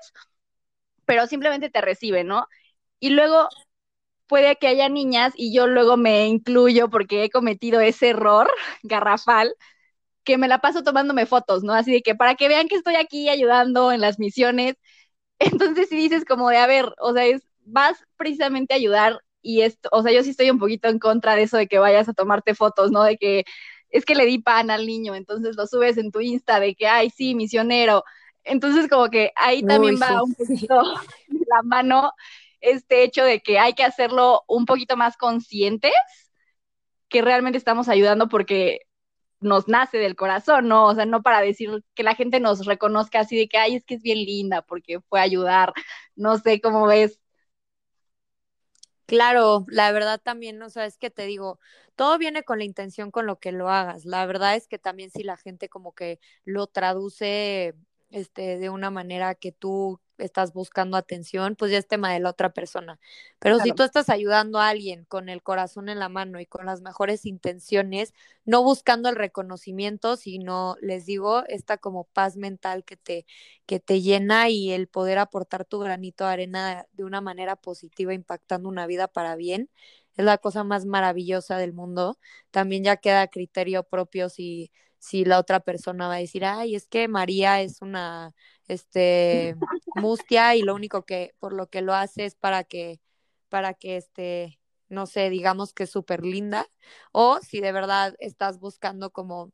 pero 1.05 1.27
simplemente 1.27 1.69
te 1.69 1.81
reciben, 1.81 2.27
¿no? 2.27 2.47
Y 2.99 3.09
luego 3.09 3.49
puede 4.27 4.57
que 4.57 4.67
haya 4.67 4.89
niñas, 4.89 5.33
y 5.35 5.53
yo 5.53 5.67
luego 5.67 5.97
me 5.97 6.27
incluyo 6.27 6.89
porque 6.89 7.23
he 7.23 7.29
cometido 7.29 7.79
ese 7.79 8.09
error 8.09 8.49
garrafal, 8.83 9.55
que 10.25 10.37
me 10.37 10.47
la 10.47 10.59
paso 10.59 10.83
tomándome 10.83 11.25
fotos, 11.25 11.63
¿no? 11.63 11.73
Así 11.73 11.91
de 11.91 12.01
que 12.01 12.15
para 12.15 12.35
que 12.35 12.47
vean 12.47 12.67
que 12.67 12.75
estoy 12.75 12.95
aquí 12.95 13.29
ayudando 13.29 13.91
en 13.91 14.01
las 14.01 14.19
misiones. 14.19 14.75
Entonces 15.39 15.89
si 15.89 15.95
dices 15.97 16.25
como 16.25 16.49
de, 16.49 16.57
a 16.57 16.67
ver, 16.67 16.93
o 16.99 17.13
sea, 17.13 17.25
es, 17.25 17.43
vas 17.65 17.97
precisamente 18.17 18.73
a 18.73 18.77
ayudar 18.77 19.21
y 19.41 19.61
esto, 19.61 19.89
o 19.91 20.01
sea, 20.01 20.11
yo 20.11 20.23
sí 20.23 20.31
estoy 20.31 20.49
un 20.49 20.59
poquito 20.59 20.89
en 20.89 20.99
contra 20.99 21.35
de 21.35 21.43
eso 21.43 21.57
de 21.57 21.67
que 21.67 21.79
vayas 21.79 22.09
a 22.09 22.13
tomarte 22.13 22.55
fotos, 22.55 22.91
¿no? 22.91 23.03
De 23.03 23.17
que 23.17 23.45
es 23.89 24.05
que 24.05 24.15
le 24.15 24.25
di 24.25 24.39
pan 24.39 24.71
al 24.71 24.87
niño, 24.87 25.15
entonces 25.15 25.55
lo 25.55 25.67
subes 25.67 25.97
en 25.97 26.11
tu 26.11 26.19
Insta 26.19 26.59
de 26.59 26.75
que, 26.75 26.87
ay, 26.87 27.09
sí, 27.11 27.35
misionero. 27.35 28.03
Entonces 28.43 28.87
como 28.89 29.09
que 29.09 29.31
ahí 29.35 29.63
también 29.63 29.95
va 30.01 30.23
un 30.23 30.33
poquito 30.33 30.81
la 31.27 31.61
mano 31.63 32.11
este 32.61 33.03
hecho 33.03 33.23
de 33.23 33.41
que 33.41 33.59
hay 33.59 33.73
que 33.73 33.83
hacerlo 33.83 34.43
un 34.47 34.65
poquito 34.65 34.97
más 34.97 35.17
conscientes, 35.17 35.93
que 37.09 37.21
realmente 37.21 37.57
estamos 37.57 37.87
ayudando 37.87 38.27
porque 38.27 38.81
nos 39.45 39.67
nace 39.69 39.97
del 39.97 40.15
corazón, 40.15 40.67
¿no? 40.67 40.87
O 40.87 40.95
sea, 40.95 41.05
no 41.05 41.23
para 41.23 41.41
decir 41.41 41.71
que 41.95 42.03
la 42.03 42.15
gente 42.15 42.39
nos 42.41 42.65
reconozca 42.65 43.21
así 43.21 43.37
de 43.37 43.47
que, 43.47 43.57
ay, 43.57 43.75
es 43.75 43.85
que 43.85 43.95
es 43.95 44.01
bien 44.03 44.19
linda 44.19 44.61
porque 44.63 44.99
fue 45.09 45.19
a 45.21 45.23
ayudar, 45.23 45.73
no 46.15 46.37
sé 46.37 46.61
cómo 46.61 46.87
ves. 46.87 47.19
Claro, 49.05 49.65
la 49.69 49.91
verdad 49.91 50.19
también, 50.23 50.61
o 50.63 50.69
sea, 50.69 50.85
es 50.85 50.97
que 50.97 51.11
te 51.11 51.25
digo, 51.27 51.59
todo 51.95 52.17
viene 52.17 52.43
con 52.43 52.57
la 52.57 52.63
intención 52.65 53.11
con 53.11 53.27
lo 53.27 53.39
que 53.39 53.51
lo 53.51 53.69
hagas. 53.69 54.05
La 54.05 54.25
verdad 54.25 54.55
es 54.55 54.67
que 54.67 54.79
también 54.79 55.11
si 55.11 55.23
la 55.23 55.37
gente 55.37 55.69
como 55.69 55.93
que 55.93 56.19
lo 56.43 56.65
traduce 56.67 57.75
este 58.09 58.57
de 58.57 58.69
una 58.69 58.89
manera 58.89 59.35
que 59.35 59.51
tú 59.51 59.99
estás 60.17 60.53
buscando 60.53 60.97
atención, 60.97 61.55
pues 61.55 61.71
ya 61.71 61.77
es 61.77 61.87
tema 61.87 62.13
de 62.13 62.19
la 62.19 62.29
otra 62.29 62.53
persona. 62.53 62.99
Pero 63.39 63.59
si 63.59 63.71
tú 63.73 63.83
estás 63.83 64.09
ayudando 64.09 64.59
a 64.59 64.69
alguien 64.69 65.05
con 65.05 65.29
el 65.29 65.41
corazón 65.43 65.89
en 65.89 65.99
la 65.99 66.09
mano 66.09 66.39
y 66.39 66.45
con 66.45 66.65
las 66.65 66.81
mejores 66.81 67.25
intenciones, 67.25 68.13
no 68.45 68.63
buscando 68.63 69.09
el 69.09 69.15
reconocimiento, 69.15 70.15
sino, 70.17 70.75
les 70.81 71.05
digo, 71.05 71.43
esta 71.47 71.77
como 71.77 72.05
paz 72.05 72.37
mental 72.37 72.83
que 72.83 72.97
te, 72.97 73.25
que 73.65 73.79
te 73.79 74.01
llena 74.01 74.49
y 74.49 74.71
el 74.71 74.87
poder 74.87 75.17
aportar 75.17 75.65
tu 75.65 75.79
granito 75.79 76.25
de 76.25 76.31
arena 76.31 76.87
de 76.93 77.03
una 77.03 77.21
manera 77.21 77.55
positiva, 77.55 78.13
impactando 78.13 78.69
una 78.69 78.87
vida 78.87 79.07
para 79.07 79.35
bien, 79.35 79.69
es 80.15 80.25
la 80.25 80.37
cosa 80.37 80.63
más 80.63 80.85
maravillosa 80.85 81.57
del 81.57 81.73
mundo. 81.73 82.17
También 82.51 82.83
ya 82.83 82.97
queda 82.97 83.23
a 83.23 83.27
criterio 83.27 83.83
propio 83.83 84.29
si 84.29 84.71
si 85.05 85.23
la 85.23 85.37
otra 85.37 85.59
persona 85.59 86.07
va 86.07 86.15
a 86.15 86.17
decir, 86.17 86.45
ay, 86.45 86.73
es 86.73 86.87
que 86.87 87.07
María 87.07 87.61
es 87.61 87.83
una 87.83 88.33
este 88.67 89.55
mustia 89.95 90.55
y 90.55 90.61
lo 90.61 90.75
único 90.75 91.05
que 91.05 91.33
por 91.39 91.53
lo 91.53 91.67
que 91.69 91.81
lo 91.81 91.93
hace 91.93 92.25
es 92.25 92.35
para 92.35 92.63
que 92.63 92.99
para 93.49 93.73
que 93.73 93.97
este 93.97 94.59
no 94.89 95.07
sé, 95.07 95.29
digamos 95.29 95.73
que 95.73 95.83
es 95.83 95.89
súper 95.91 96.23
linda 96.25 96.67
o 97.11 97.39
si 97.41 97.59
de 97.61 97.71
verdad 97.71 98.15
estás 98.19 98.59
buscando 98.59 99.11
como 99.11 99.51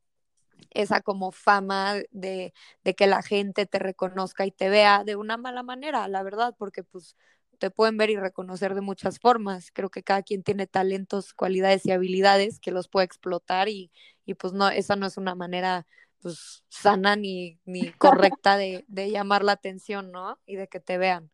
esa 0.71 1.01
como 1.01 1.31
fama 1.31 1.95
de, 2.11 2.53
de 2.83 2.95
que 2.95 3.07
la 3.07 3.21
gente 3.21 3.65
te 3.65 3.79
reconozca 3.79 4.45
y 4.45 4.51
te 4.51 4.69
vea 4.69 5.03
de 5.03 5.15
una 5.15 5.37
mala 5.37 5.63
manera, 5.63 6.07
la 6.07 6.23
verdad, 6.23 6.55
porque 6.57 6.83
pues 6.83 7.15
te 7.59 7.69
pueden 7.71 7.97
ver 7.97 8.09
y 8.09 8.17
reconocer 8.17 8.73
de 8.75 8.81
muchas 8.81 9.19
formas. 9.19 9.71
Creo 9.71 9.89
que 9.89 10.03
cada 10.03 10.23
quien 10.23 10.43
tiene 10.43 10.67
talentos, 10.67 11.33
cualidades 11.33 11.85
y 11.85 11.91
habilidades 11.91 12.59
que 12.59 12.71
los 12.71 12.87
puede 12.89 13.05
explotar 13.05 13.69
y, 13.69 13.91
y 14.25 14.33
pues 14.35 14.53
no, 14.53 14.69
esa 14.69 14.95
no 14.95 15.05
es 15.07 15.17
una 15.17 15.35
manera 15.35 15.85
pues 16.21 16.63
sana 16.69 17.15
ni, 17.15 17.59
ni 17.65 17.93
correcta 17.93 18.57
de, 18.57 18.85
de 18.87 19.11
llamar 19.11 19.43
la 19.43 19.53
atención, 19.53 20.11
¿no? 20.11 20.39
Y 20.45 20.55
de 20.55 20.67
que 20.67 20.79
te 20.79 20.97
vean. 20.97 21.31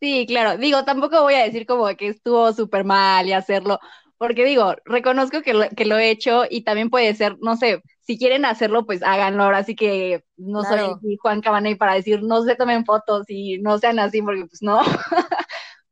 Sí, 0.00 0.26
claro. 0.26 0.58
Digo, 0.58 0.84
tampoco 0.84 1.22
voy 1.22 1.34
a 1.34 1.44
decir 1.44 1.64
como 1.66 1.86
que 1.96 2.08
estuvo 2.08 2.52
súper 2.52 2.84
mal 2.84 3.26
y 3.28 3.32
hacerlo, 3.32 3.78
porque 4.18 4.44
digo, 4.44 4.74
reconozco 4.84 5.42
que 5.42 5.54
lo, 5.54 5.68
que 5.70 5.84
lo 5.84 5.96
he 5.96 6.10
hecho 6.10 6.42
y 6.50 6.64
también 6.64 6.90
puede 6.90 7.14
ser, 7.14 7.36
no 7.40 7.56
sé, 7.56 7.82
si 8.00 8.18
quieren 8.18 8.44
hacerlo, 8.44 8.84
pues 8.84 9.02
háganlo. 9.04 9.44
Ahora 9.44 9.62
sí 9.62 9.76
que 9.76 10.24
no 10.36 10.62
Claro. 10.62 11.00
soy 11.00 11.16
Juan 11.22 11.40
Cabaney 11.40 11.76
para 11.76 11.94
decir, 11.94 12.20
no 12.22 12.42
se 12.42 12.56
tomen 12.56 12.84
fotos 12.84 13.24
y 13.28 13.58
no 13.58 13.78
sean 13.78 14.00
así, 14.00 14.20
porque 14.22 14.44
pues 14.46 14.60
no. 14.62 14.80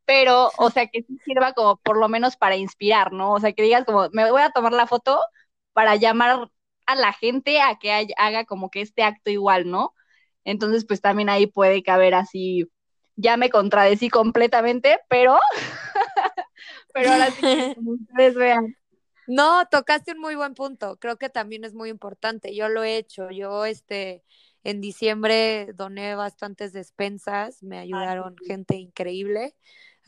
Pero, 0.04 0.50
o 0.58 0.70
sea, 0.70 0.86
que 0.88 1.02
sí 1.02 1.18
sirva 1.24 1.52
como 1.52 1.76
por 1.78 1.96
lo 1.98 2.08
menos 2.08 2.36
para 2.36 2.56
inspirar, 2.56 3.12
¿no? 3.12 3.32
O 3.32 3.40
sea, 3.40 3.52
que 3.52 3.62
digas 3.62 3.84
como, 3.84 4.08
me 4.12 4.30
voy 4.30 4.42
a 4.42 4.50
tomar 4.50 4.72
la 4.72 4.86
foto 4.86 5.20
para 5.72 5.96
llamar 5.96 6.48
a 6.92 6.96
la 6.96 7.12
gente 7.12 7.60
a 7.60 7.78
que 7.78 7.92
haya- 7.92 8.14
haga 8.18 8.44
como 8.44 8.70
que 8.70 8.80
este 8.82 9.02
acto 9.02 9.30
igual, 9.30 9.70
¿no? 9.70 9.94
Entonces, 10.44 10.84
pues 10.86 11.00
también 11.00 11.28
ahí 11.30 11.46
puede 11.46 11.82
caber 11.82 12.14
así, 12.14 12.70
ya 13.16 13.36
me 13.36 13.50
contradecí 13.50 14.08
completamente, 14.10 14.98
pero, 15.08 15.38
pero 16.92 17.10
ahora 17.12 17.30
sí 17.32 17.46
que 17.48 17.64
como 17.74 17.92
ustedes 17.92 18.34
vean. 18.34 18.76
No, 19.26 19.64
tocaste 19.70 20.12
un 20.12 20.18
muy 20.20 20.34
buen 20.34 20.54
punto. 20.54 20.98
Creo 20.98 21.16
que 21.16 21.28
también 21.30 21.64
es 21.64 21.74
muy 21.74 21.88
importante. 21.90 22.54
Yo 22.54 22.68
lo 22.68 22.82
he 22.82 22.96
hecho. 22.96 23.30
Yo, 23.30 23.64
este, 23.64 24.24
en 24.64 24.80
diciembre 24.80 25.68
doné 25.74 26.14
bastantes 26.16 26.72
despensas. 26.72 27.62
Me 27.62 27.78
Ay, 27.90 28.08
ayudaron 28.08 28.36
sí, 28.38 28.46
gente 28.46 28.74
increíble 28.76 29.54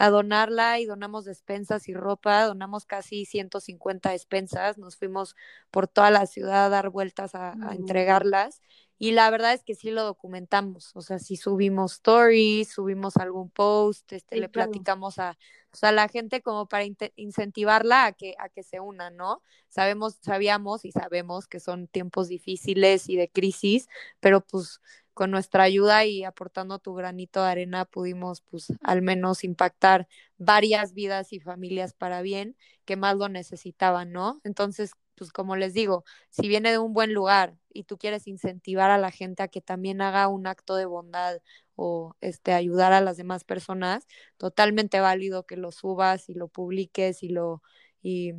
a 0.03 0.11
donarla 0.11 0.81
y 0.81 0.87
donamos 0.87 1.25
despensas 1.25 1.89
y 1.89 1.95
ropa. 1.95 2.45
Donamos 2.45 2.87
casi 2.87 3.25
150 3.25 4.11
despensas. 4.11 4.79
Nos 4.79 4.97
fuimos 4.97 5.37
por 5.71 5.87
toda 5.89 6.11
la 6.11 6.27
ciudad 6.27 6.67
a 6.67 6.69
dar 6.71 6.91
vueltas 6.91 7.35
a, 7.35 7.57
a 7.61 7.75
sí. 7.75 7.77
entregarlas. 7.77 8.61
Y 8.99 9.13
la 9.13 9.31
verdad 9.31 9.53
es 9.53 9.63
que 9.65 9.75
sí 9.75 9.91
lo 9.91 10.05
documentamos. 10.05 10.91
O 10.95 11.03
sea, 11.03 11.19
sí 11.19 11.37
subimos 11.37 11.95
stories, 11.95 12.73
subimos 12.73 13.17
algún 13.17 13.51
post, 13.51 14.13
este, 14.13 14.37
Sí, 14.37 14.41
le 14.41 14.49
claro. 14.49 14.73
platicamos 14.73 15.19
a 15.19 15.39
o 15.73 15.77
sea, 15.77 15.91
la 15.91 16.09
gente 16.09 16.43
como 16.43 16.67
para 16.69 16.85
in 16.85 16.97
incentivarla 17.17 18.05
a 18.07 18.13
que, 18.13 18.35
a 18.39 18.51
que 18.51 18.63
se 18.63 18.81
una, 18.81 19.09
¿no? 19.11 19.43
Sabemos, 19.69 20.19
sabíamos 20.21 20.85
y 20.85 20.93
sabemos 20.93 21.47
que 21.49 21.61
son 21.61 21.89
tiempos 21.89 22.29
difíciles 22.29 23.09
y 23.09 23.17
de 23.17 23.31
crisis, 23.31 23.89
pero 24.21 24.43
pues 24.43 24.81
con 25.15 25.31
nuestra 25.31 25.65
ayuda 25.65 26.05
y 26.05 26.25
aportando 26.25 26.79
tu 26.79 26.95
granito 26.95 27.43
de 27.43 27.51
arena 27.51 27.85
pudimos 27.85 28.41
pues 28.43 28.69
al 28.83 29.03
menos 29.03 29.45
impactar 29.45 30.09
varias 30.39 30.95
vidas 30.95 31.33
y 31.33 31.41
familias 31.41 31.93
para 31.95 32.23
bien 32.23 32.57
que 32.85 32.97
más 32.97 33.17
lo 33.17 33.29
necesitaban, 33.29 34.13
¿no? 34.13 34.41
Entonces, 34.45 34.93
pues 35.15 35.33
como 35.33 35.57
les 35.57 35.75
digo, 35.75 36.05
si 36.31 36.49
viene 36.49 36.71
de 36.73 36.79
un 36.79 36.93
buen 36.95 37.13
lugar 37.15 37.57
y 37.73 37.85
tú 37.85 37.99
quieres 37.99 38.27
incentivar 38.27 38.91
a 38.91 38.99
la 38.99 39.11
gente 39.11 39.43
a 39.43 39.49
que 39.49 39.61
también 39.61 40.01
haga 40.01 40.29
un 40.29 40.47
acto 40.47 40.75
de 40.77 40.87
bondad 40.87 41.41
o 41.77 42.15
este 42.21 42.53
ayudar 42.53 42.93
a 42.93 43.01
las 43.01 43.17
demás 43.17 43.45
personas, 43.45 44.07
totalmente 44.37 45.01
válido 45.01 45.45
que 45.47 45.57
lo 45.57 45.71
subas 45.73 46.29
y 46.29 46.35
lo 46.35 46.49
publiques 46.49 47.23
y 47.23 47.29
lo 47.29 47.63
y 48.03 48.33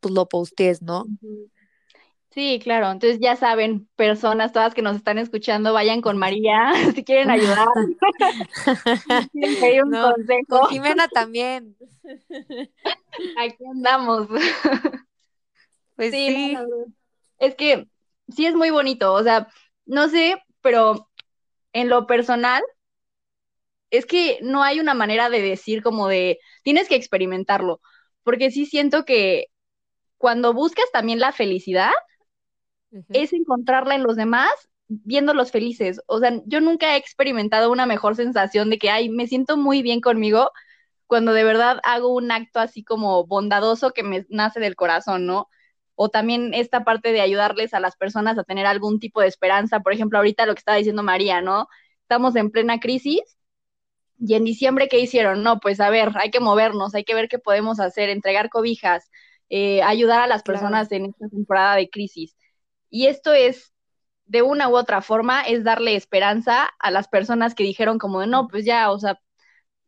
pues 0.00 0.14
lo 0.14 0.28
postes, 0.28 0.82
¿no? 0.82 1.10
Sí, 2.30 2.60
claro. 2.62 2.90
Entonces 2.90 3.18
ya 3.20 3.36
saben, 3.36 3.88
personas 3.96 4.52
todas 4.52 4.74
que 4.74 4.82
nos 4.82 4.96
están 4.96 5.18
escuchando, 5.18 5.72
vayan 5.72 6.00
con 6.00 6.18
María 6.18 6.72
si 6.94 7.04
quieren 7.04 7.30
ayudar, 7.30 7.66
si 9.22 9.28
quieren 9.30 9.60
pedir 9.60 9.84
un 9.84 9.90
no, 9.90 10.12
consejo, 10.12 10.46
con 10.48 10.68
Jimena 10.68 11.08
también. 11.08 11.76
aquí 13.38 13.64
andamos. 13.70 14.28
Pues 15.96 16.12
Sí. 16.12 16.56
Es 17.38 17.56
que 17.56 17.88
sí 18.28 18.46
es 18.46 18.54
muy 18.54 18.70
bonito, 18.70 19.12
o 19.12 19.22
sea, 19.24 19.48
no 19.84 20.08
sé, 20.08 20.40
pero 20.60 21.08
en 21.72 21.88
lo 21.88 22.06
personal, 22.06 22.62
es 23.90 24.06
que 24.06 24.38
no 24.40 24.62
hay 24.62 24.78
una 24.78 24.94
manera 24.94 25.28
de 25.28 25.42
decir 25.42 25.82
como 25.82 26.06
de, 26.06 26.38
tienes 26.62 26.88
que 26.88 26.94
experimentarlo, 26.94 27.80
porque 28.22 28.52
sí 28.52 28.64
siento 28.64 29.04
que 29.04 29.48
cuando 30.18 30.52
buscas 30.52 30.86
también 30.92 31.18
la 31.18 31.32
felicidad, 31.32 31.92
uh 32.92 32.96
-huh. 32.98 33.04
es 33.10 33.32
encontrarla 33.32 33.94
en 33.94 34.02
los 34.02 34.16
demás 34.16 34.50
viéndolos 34.88 35.52
felices. 35.52 36.00
O 36.06 36.18
sea, 36.18 36.40
yo 36.46 36.60
nunca 36.60 36.94
he 36.94 36.98
experimentado 36.98 37.70
una 37.70 37.86
mejor 37.86 38.16
sensación 38.16 38.70
de 38.70 38.78
que, 38.78 38.90
ay, 38.90 39.08
me 39.10 39.26
siento 39.26 39.56
muy 39.56 39.82
bien 39.82 40.00
conmigo 40.00 40.50
cuando 41.06 41.32
de 41.32 41.44
verdad 41.44 41.80
hago 41.84 42.14
un 42.14 42.30
acto 42.32 42.60
así 42.60 42.84
como 42.84 43.26
bondadoso 43.26 43.92
que 43.92 44.02
me 44.02 44.26
nace 44.30 44.60
del 44.60 44.76
corazón, 44.76 45.26
¿no? 45.26 45.48
O 45.94 46.10
también 46.10 46.54
esta 46.54 46.84
parte 46.84 47.12
de 47.12 47.20
ayudarles 47.20 47.74
a 47.74 47.80
las 47.80 47.96
personas 47.96 48.38
a 48.38 48.44
tener 48.44 48.66
algún 48.66 49.00
tipo 49.00 49.20
de 49.20 49.28
esperanza. 49.28 49.80
Por 49.80 49.92
ejemplo, 49.92 50.18
ahorita 50.18 50.46
lo 50.46 50.54
que 50.54 50.60
estaba 50.60 50.78
diciendo 50.78 51.02
María, 51.02 51.40
¿no? 51.42 51.68
Estamos 52.02 52.36
en 52.36 52.50
plena 52.50 52.80
crisis 52.80 53.22
y 54.18 54.34
en 54.34 54.44
diciembre, 54.44 54.88
¿qué 54.88 54.98
hicieron? 55.00 55.42
No, 55.42 55.60
pues 55.60 55.80
a 55.80 55.90
ver, 55.90 56.12
hay 56.16 56.30
que 56.30 56.40
movernos, 56.40 56.94
hay 56.94 57.04
que 57.04 57.14
ver 57.14 57.28
qué 57.28 57.38
podemos 57.38 57.80
hacer, 57.80 58.10
entregar 58.10 58.50
cobijas, 58.50 59.10
eh, 59.48 59.82
ayudar 59.82 60.20
a 60.20 60.26
las 60.26 60.42
claro. 60.42 60.60
personas 60.60 60.92
en 60.92 61.06
esta 61.06 61.28
temporada 61.28 61.76
de 61.76 61.88
crisis. 61.88 62.36
Y 62.90 63.06
esto 63.06 63.32
es, 63.32 63.72
de 64.26 64.42
una 64.42 64.68
u 64.68 64.76
otra 64.76 65.02
forma, 65.02 65.42
es 65.42 65.64
darle 65.64 65.96
esperanza 65.96 66.68
a 66.78 66.90
las 66.90 67.08
personas 67.08 67.54
que 67.54 67.64
dijeron 67.64 67.98
como 67.98 68.20
de, 68.20 68.26
no, 68.28 68.48
pues 68.48 68.64
ya, 68.64 68.90
o 68.90 68.98
sea, 68.98 69.20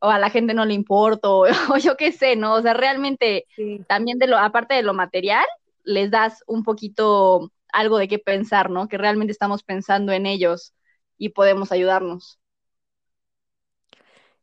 o 0.01 0.09
a 0.11 0.19
la 0.19 0.31
gente 0.31 0.55
no 0.55 0.65
le 0.65 0.75
importa, 0.75 1.29
o, 1.31 1.47
o 1.75 1.79
yo 1.79 1.97
qué 1.97 2.13
sé, 2.13 2.37
¿no? 2.37 2.55
O 2.55 2.63
sea, 2.63 2.75
realmente 2.75 3.47
Sí. 3.57 3.87
también 3.87 4.19
de 4.19 4.27
lo, 4.29 4.39
aparte 4.39 4.75
de 4.75 4.83
lo 4.83 4.95
material, 4.95 5.47
les 5.85 6.11
das 6.11 6.43
un 6.47 6.63
poquito 6.65 7.53
algo 7.73 7.99
de 7.99 8.09
qué 8.09 8.19
pensar, 8.19 8.71
¿no? 8.71 8.89
Que 8.89 8.99
realmente 8.99 9.33
estamos 9.33 9.63
pensando 9.63 10.13
en 10.13 10.27
ellos 10.27 10.75
y 11.19 11.31
podemos 11.31 11.73
ayudarnos. 11.73 12.41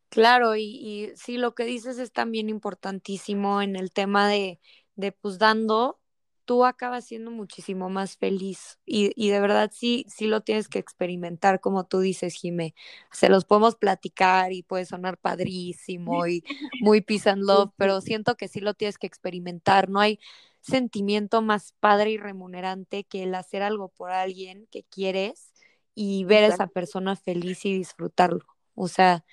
Claro, 0.09 0.55
y, 0.55 0.63
y 0.63 1.11
sí, 1.17 1.37
lo 1.37 1.53
que 1.53 1.65
dices 1.65 1.97
es 1.99 2.11
también 2.13 2.49
importantísimo 2.49 3.61
en 3.61 3.75
el 3.75 3.91
tema 3.91 4.27
de, 4.29 4.59
de 4.95 5.11
pues 5.11 5.37
dando, 5.37 5.99
tú 6.47 6.65
acabas 6.65 7.05
siendo 7.05 7.29
muchísimo 7.29 7.89
más 7.89 8.17
feliz 8.17 8.79
y, 8.85 9.11
y 9.15 9.29
de 9.29 9.39
verdad 9.41 9.69
sí, 9.73 10.05
sí 10.09 10.27
lo 10.27 10.41
tienes 10.41 10.69
que 10.69 10.79
experimentar 10.79 11.59
como 11.59 11.85
tú 11.85 11.99
dices, 11.99 12.35
Jime. 12.35 12.73
Se 13.11 13.29
los 13.29 13.45
podemos 13.45 13.75
platicar 13.75 14.53
y 14.53 14.63
puede 14.63 14.85
sonar 14.85 15.17
padrísimo 15.19 16.25
y 16.27 16.43
muy 16.81 17.01
peace 17.01 17.29
and 17.29 17.43
love, 17.43 17.71
pero 17.77 18.01
siento 18.01 18.37
que 18.37 18.47
sí 18.47 18.61
lo 18.61 18.73
tienes 18.73 18.97
que 18.97 19.07
experimentar. 19.07 19.89
No 19.89 19.99
hay 19.99 20.19
sentimiento 20.61 21.41
más 21.41 21.73
padre 21.81 22.11
y 22.11 22.17
remunerante 22.17 23.03
que 23.03 23.23
el 23.23 23.35
hacer 23.35 23.61
algo 23.61 23.89
por 23.89 24.11
alguien 24.11 24.67
que 24.71 24.83
quieres 24.85 25.53
y 25.95 26.23
ver 26.25 26.45
a 26.45 26.47
esa 26.47 26.67
persona 26.67 27.15
feliz 27.17 27.65
y 27.65 27.73
disfrutarlo. 27.73 28.45
O 28.73 28.87
sea, 28.87 29.25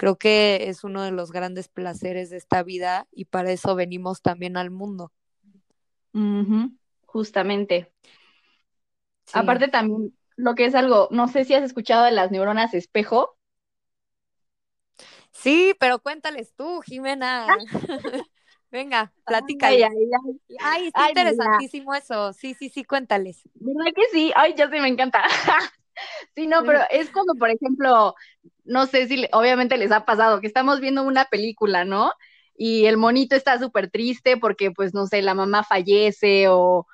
Creo 0.00 0.16
que 0.16 0.70
es 0.70 0.82
uno 0.82 1.02
de 1.02 1.10
los 1.10 1.30
grandes 1.30 1.68
placeres 1.68 2.30
de 2.30 2.38
esta 2.38 2.62
vida 2.62 3.06
y 3.12 3.26
para 3.26 3.52
eso 3.52 3.74
venimos 3.74 4.22
también 4.22 4.56
al 4.56 4.70
mundo. 4.70 5.12
Uh 6.12 6.18
-huh, 6.18 6.78
justamente. 7.06 7.92
Sí. 9.26 9.32
Aparte 9.34 9.68
también 9.68 10.16
lo 10.36 10.54
que 10.54 10.64
es 10.64 10.74
algo, 10.74 11.08
no 11.10 11.28
sé 11.28 11.44
si 11.44 11.54
has 11.54 11.62
escuchado 11.62 12.04
de 12.04 12.10
las 12.10 12.30
neuronas 12.30 12.74
espejo. 12.74 13.36
Sí, 15.32 15.74
pero 15.78 16.00
cuéntales 16.00 16.54
tú, 16.54 16.80
Jimena. 16.80 17.46
Venga, 18.70 19.12
platícale. 19.24 19.84
Ay, 19.84 19.92
ay, 19.92 20.58
ay. 20.60 20.86
está 20.86 21.08
interesantísimo 21.08 21.94
eso. 21.94 22.32
Sí, 22.32 22.54
sí, 22.54 22.68
sí, 22.68 22.84
cuéntales. 22.84 23.42
¿Verdad 23.54 23.92
que 23.94 24.02
sí? 24.12 24.32
Ay, 24.36 24.54
ya 24.56 24.70
sí 24.70 24.78
me 24.80 24.88
encanta. 24.88 25.22
sí, 26.34 26.46
no, 26.46 26.62
pero 26.64 26.80
es 26.90 27.10
como, 27.10 27.34
por 27.34 27.50
ejemplo, 27.50 28.14
no 28.64 28.86
sé 28.86 29.08
si 29.08 29.26
obviamente 29.32 29.76
les 29.76 29.90
ha 29.90 30.04
pasado 30.04 30.40
que 30.40 30.46
estamos 30.46 30.80
viendo 30.80 31.02
una 31.02 31.24
película, 31.24 31.84
¿no? 31.84 32.12
Y 32.62 32.84
el 32.84 32.98
monito 32.98 33.34
está 33.36 33.58
súper 33.58 33.90
triste 33.90 34.36
porque, 34.36 34.70
pues, 34.70 34.92
no 34.92 35.06
sé, 35.06 35.22
la 35.22 35.32
mamá 35.32 35.64
fallece 35.64 36.46
o, 36.48 36.86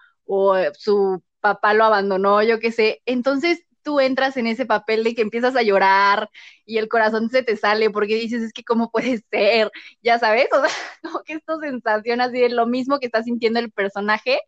su 0.75 1.23
papá 1.40 1.75
lo 1.75 1.85
abandonó, 1.85 2.40
yo 2.44 2.61
qué 2.61 2.70
sé. 2.70 3.02
Entonces, 3.04 3.64
tú 3.82 3.99
entras 3.99 4.37
en 4.37 4.46
ese 4.46 4.64
papel 4.64 5.02
de 5.02 5.16
que 5.16 5.23
empiezas 5.23 5.56
a 5.56 5.62
llorar 5.62 6.30
y 6.64 6.78
el 6.78 6.88
corazón 6.88 7.30
se 7.30 7.42
te 7.42 7.56
sale 7.56 7.90
porque 7.90 8.14
dices, 8.14 8.42
es 8.44 8.52
que 8.52 8.62
cómo 8.62 8.92
puede 8.92 9.18
ser, 9.32 9.73
ya 10.02 10.20
sabes, 10.20 10.46
o 10.52 10.61
sea, 10.64 10.70
como 11.02 11.25
que 11.25 11.32
esta 11.35 11.58
sensación 11.58 12.20
así 12.20 12.40
de 12.40 12.50
lo 12.50 12.66
mismo 12.66 13.00
que 13.00 13.06
está 13.06 13.25
sintiendo 13.25 13.58
el 13.58 13.73
personaje, 13.73 14.38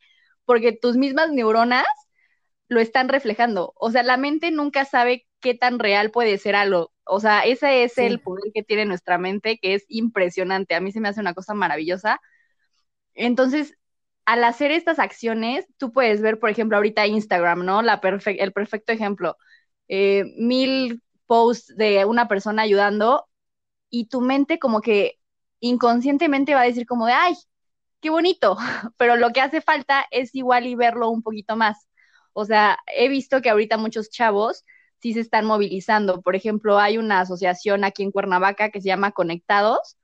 porque 0.45 0.73
tus 0.73 0.97
mismas 0.97 1.31
neuronas 1.33 1.85
lo 2.69 2.81
están 2.81 3.09
reflejando. 3.09 3.73
O 3.77 3.91
sea, 3.91 4.05
la 4.05 4.17
mente 4.19 4.53
nunca 4.53 4.85
sabe 4.85 5.27
qué 5.41 5.55
tan 5.55 5.81
real 5.81 6.11
puede 6.13 6.39
ser 6.39 6.55
algo. 6.57 6.93
O 7.09 7.21
sea, 7.21 7.41
ese 7.45 7.85
es 7.85 7.99
el 7.99 8.21
poder 8.21 8.53
que 8.55 8.63
tiene 8.63 8.85
nuestra 8.85 9.19
mente, 9.19 9.59
que 9.59 9.75
es 9.75 9.85
impresionante. 9.89 10.75
A 10.75 10.81
mí 10.81 10.93
se 10.93 11.01
me 11.01 11.09
hace 11.09 11.21
una 11.21 11.35
cosa 11.35 11.55
maravillosa. 11.55 12.21
Entonces, 13.15 13.75
al 14.27 14.45
hacer 14.45 14.71
estas 14.71 14.99
acciones, 14.99 15.67
tú 15.79 15.93
puedes 15.93 16.21
ver, 16.21 16.39
por 16.39 16.51
ejemplo, 16.51 16.77
ahorita 16.77 17.07
Instagram, 17.07 17.65
¿no? 17.65 17.83
La 17.83 18.01
el 18.27 18.53
perfecto 18.53 18.93
ejemplo. 18.93 19.37
Eh, 19.89 20.25
mil 20.37 21.03
posts 21.27 21.77
de 21.77 22.05
una 22.05 22.29
persona 22.29 22.63
ayudando 22.63 23.27
y 23.91 24.07
tu 24.09 24.21
mente 24.21 24.59
como 24.59 24.81
que 24.83 25.19
inconscientemente 25.61 26.55
va 26.55 26.63
a 26.63 26.65
decir 26.65 26.87
como 26.87 27.07
de, 27.07 27.13
ay, 27.13 27.35
qué 28.01 28.11
bonito, 28.11 28.57
pero 28.99 29.17
lo 29.17 29.31
que 29.33 29.41
hace 29.41 29.61
falta 29.61 30.07
es 30.11 30.35
igual 30.35 30.67
y 30.67 30.75
verlo 30.75 31.11
un 31.11 31.23
poquito 31.23 31.57
más. 31.57 31.89
O 32.33 32.45
sea, 32.45 32.79
he 32.87 33.09
visto 33.09 33.43
que 33.43 33.51
ahorita 33.51 33.79
muchos 33.79 34.11
chavos 34.11 34.65
sí 35.01 35.15
se 35.15 35.21
están 35.21 35.47
movilizando. 35.47 36.23
Por 36.23 36.37
ejemplo, 36.37 36.79
hay 36.79 36.99
una 36.99 37.21
asociación 37.21 37.85
aquí 37.85 38.03
en 38.03 38.11
Cuernavaca 38.13 38.71
que 38.71 38.81
se 38.81 38.89
llama 38.89 39.13
Conectados 39.13 39.97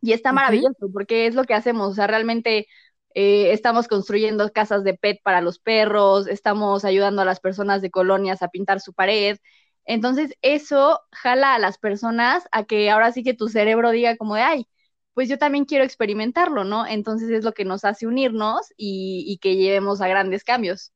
y 0.00 0.12
está 0.12 0.32
maravilloso 0.32 0.90
porque 0.92 1.26
es 1.26 1.34
lo 1.34 1.44
que 1.44 1.54
hacemos. 1.54 1.90
O 1.92 1.94
sea, 1.94 2.06
realmente 2.06 2.66
eh, 3.14 3.52
estamos 3.52 3.88
construyendo 3.88 4.50
casas 4.52 4.84
de 4.84 4.94
PET 4.94 5.20
para 5.22 5.40
los 5.40 5.58
perros, 5.58 6.26
estamos 6.28 6.84
ayudando 6.84 7.22
a 7.22 7.24
las 7.24 7.40
personas 7.40 7.82
de 7.82 7.90
colonias 7.90 8.42
a 8.42 8.48
pintar 8.48 8.80
su 8.80 8.92
pared. 8.94 9.38
Entonces, 9.84 10.34
eso 10.42 11.00
jala 11.12 11.54
a 11.54 11.58
las 11.58 11.78
personas 11.78 12.44
a 12.52 12.64
que 12.64 12.90
ahora 12.90 13.12
sí 13.12 13.22
que 13.24 13.34
tu 13.34 13.48
cerebro 13.48 13.90
diga 13.90 14.16
como 14.16 14.34
de, 14.36 14.42
ay, 14.42 14.66
pues 15.14 15.28
yo 15.28 15.38
también 15.38 15.64
quiero 15.64 15.84
experimentarlo, 15.84 16.64
¿no? 16.64 16.86
Entonces 16.86 17.30
es 17.30 17.44
lo 17.44 17.52
que 17.52 17.64
nos 17.64 17.84
hace 17.84 18.06
unirnos 18.06 18.68
y, 18.76 19.24
y 19.26 19.38
que 19.38 19.56
llevemos 19.56 20.00
a 20.00 20.08
grandes 20.08 20.44
cambios. 20.44 20.92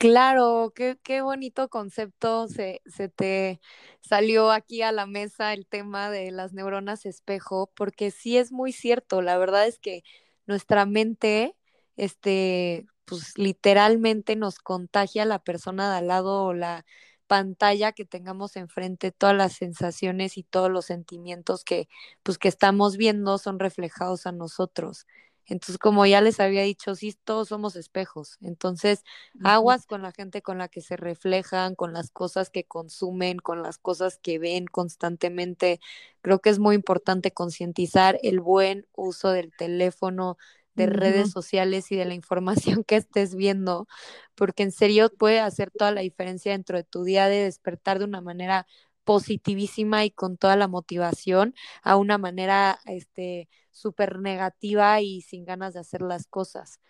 Claro, 0.00 0.72
qué, 0.74 0.98
qué 1.02 1.20
bonito 1.20 1.68
concepto 1.68 2.48
se, 2.48 2.80
se 2.86 3.10
te 3.10 3.60
salió 4.00 4.50
aquí 4.50 4.80
a 4.80 4.92
la 4.92 5.04
mesa 5.04 5.52
el 5.52 5.66
tema 5.66 6.08
de 6.10 6.30
las 6.30 6.54
neuronas 6.54 7.04
espejo, 7.04 7.70
porque 7.76 8.10
sí 8.10 8.38
es 8.38 8.50
muy 8.50 8.72
cierto, 8.72 9.20
la 9.20 9.36
verdad 9.36 9.66
es 9.66 9.78
que 9.78 10.02
nuestra 10.46 10.86
mente, 10.86 11.54
este, 11.96 12.86
pues 13.04 13.36
literalmente 13.36 14.36
nos 14.36 14.58
contagia 14.58 15.24
a 15.24 15.26
la 15.26 15.38
persona 15.38 15.90
de 15.92 15.98
al 15.98 16.06
lado 16.06 16.44
o 16.44 16.54
la 16.54 16.86
pantalla 17.26 17.92
que 17.92 18.06
tengamos 18.06 18.56
enfrente, 18.56 19.12
todas 19.12 19.36
las 19.36 19.52
sensaciones 19.52 20.38
y 20.38 20.44
todos 20.44 20.70
los 20.70 20.86
sentimientos 20.86 21.62
que, 21.62 21.88
pues, 22.22 22.38
que 22.38 22.48
estamos 22.48 22.96
viendo 22.96 23.36
son 23.36 23.58
reflejados 23.58 24.26
a 24.26 24.32
nosotros. 24.32 25.06
Entonces, 25.50 25.78
como 25.78 26.06
ya 26.06 26.20
les 26.20 26.40
había 26.40 26.62
dicho, 26.62 26.94
sí, 26.94 27.14
todos 27.24 27.48
somos 27.48 27.76
espejos. 27.76 28.38
Entonces, 28.40 29.04
aguas 29.42 29.84
con 29.86 30.02
la 30.02 30.12
gente 30.12 30.42
con 30.42 30.58
la 30.58 30.68
que 30.68 30.80
se 30.80 30.96
reflejan, 30.96 31.74
con 31.74 31.92
las 31.92 32.10
cosas 32.10 32.50
que 32.50 32.64
consumen, 32.64 33.38
con 33.38 33.62
las 33.62 33.76
cosas 33.78 34.18
que 34.22 34.38
ven 34.38 34.66
constantemente. 34.66 35.80
Creo 36.22 36.40
que 36.40 36.50
es 36.50 36.60
muy 36.60 36.76
importante 36.76 37.32
concientizar 37.32 38.18
el 38.22 38.40
buen 38.40 38.86
uso 38.94 39.30
del 39.32 39.52
teléfono, 39.56 40.38
de 40.76 40.86
redes 40.86 41.30
sociales 41.32 41.90
y 41.92 41.96
de 41.96 42.04
la 42.04 42.14
información 42.14 42.84
que 42.86 42.96
estés 42.96 43.34
viendo, 43.34 43.88
porque 44.36 44.62
en 44.62 44.72
serio 44.72 45.10
puede 45.10 45.40
hacer 45.40 45.70
toda 45.70 45.90
la 45.92 46.00
diferencia 46.02 46.52
dentro 46.52 46.76
de 46.76 46.84
tu 46.84 47.04
día 47.04 47.28
de 47.28 47.44
despertar 47.44 47.98
de 47.98 48.04
una 48.04 48.20
manera 48.20 48.66
positivísima 49.04 50.04
y 50.04 50.10
con 50.10 50.36
toda 50.36 50.56
la 50.56 50.68
motivación 50.68 51.54
a 51.82 51.96
una 51.96 52.18
manera 52.18 52.78
este 52.86 53.48
súper 53.70 54.18
negativa 54.18 55.00
y 55.00 55.22
sin 55.22 55.44
ganas 55.44 55.74
de 55.74 55.80
hacer 55.80 56.02
las 56.02 56.26
cosas. 56.26 56.80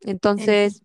Entonces, 0.00 0.82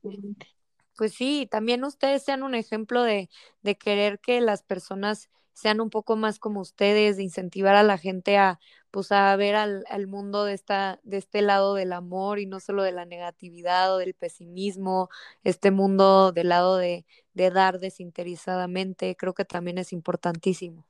pues 0.97 1.13
sí, 1.13 1.47
también 1.49 1.83
ustedes 1.83 2.23
sean 2.23 2.43
un 2.43 2.55
ejemplo 2.55 3.03
de, 3.03 3.29
de 3.61 3.77
querer 3.77 4.19
que 4.19 4.41
las 4.41 4.63
personas 4.63 5.29
sean 5.53 5.81
un 5.81 5.89
poco 5.89 6.15
más 6.15 6.39
como 6.39 6.61
ustedes, 6.61 7.17
de 7.17 7.23
incentivar 7.23 7.75
a 7.75 7.83
la 7.83 7.97
gente 7.97 8.37
a, 8.37 8.59
pues 8.91 9.11
a 9.11 9.35
ver 9.35 9.55
al, 9.55 9.85
al, 9.89 10.07
mundo 10.07 10.45
de 10.45 10.53
esta, 10.53 10.99
de 11.03 11.17
este 11.17 11.41
lado 11.41 11.75
del 11.75 11.93
amor 11.93 12.39
y 12.39 12.45
no 12.45 12.59
solo 12.59 12.83
de 12.83 12.91
la 12.91 13.05
negatividad 13.05 13.93
o 13.93 13.97
del 13.97 14.13
pesimismo, 14.13 15.09
este 15.43 15.71
mundo 15.71 16.31
del 16.31 16.49
lado 16.49 16.77
de, 16.77 17.05
de 17.33 17.51
dar 17.51 17.79
desinteresadamente, 17.79 19.15
creo 19.15 19.33
que 19.33 19.45
también 19.45 19.77
es 19.77 19.93
importantísimo. 19.93 20.85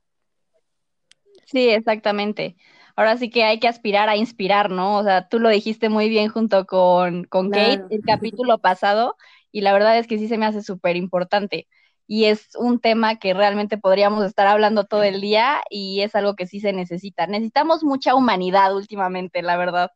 Sí, 1.46 1.68
exactamente. 1.68 2.56
Ahora 2.96 3.16
sí 3.16 3.30
que 3.30 3.44
hay 3.44 3.58
que 3.58 3.68
aspirar 3.68 4.08
a 4.08 4.16
inspirar, 4.16 4.70
¿no? 4.70 4.98
O 4.98 5.02
sea, 5.02 5.28
tú 5.28 5.38
lo 5.38 5.48
dijiste 5.48 5.88
muy 5.88 6.08
bien 6.08 6.28
junto 6.28 6.66
con, 6.66 7.24
con 7.24 7.50
Kate 7.50 7.84
el 7.90 8.02
capítulo 8.02 8.58
pasado 8.58 9.16
y 9.50 9.62
la 9.62 9.72
verdad 9.72 9.98
es 9.98 10.06
que 10.06 10.18
sí 10.18 10.28
se 10.28 10.38
me 10.38 10.46
hace 10.46 10.62
súper 10.62 10.96
importante 10.96 11.66
y 12.06 12.26
es 12.26 12.48
un 12.56 12.80
tema 12.80 13.18
que 13.18 13.34
realmente 13.34 13.78
podríamos 13.78 14.24
estar 14.24 14.46
hablando 14.46 14.84
todo 14.84 15.02
el 15.02 15.20
día 15.20 15.62
y 15.70 16.02
es 16.02 16.14
algo 16.14 16.36
que 16.36 16.46
sí 16.46 16.60
se 16.60 16.72
necesita. 16.72 17.26
Necesitamos 17.26 17.84
mucha 17.84 18.14
humanidad 18.14 18.74
últimamente, 18.74 19.42
la 19.42 19.56
verdad. 19.56 19.90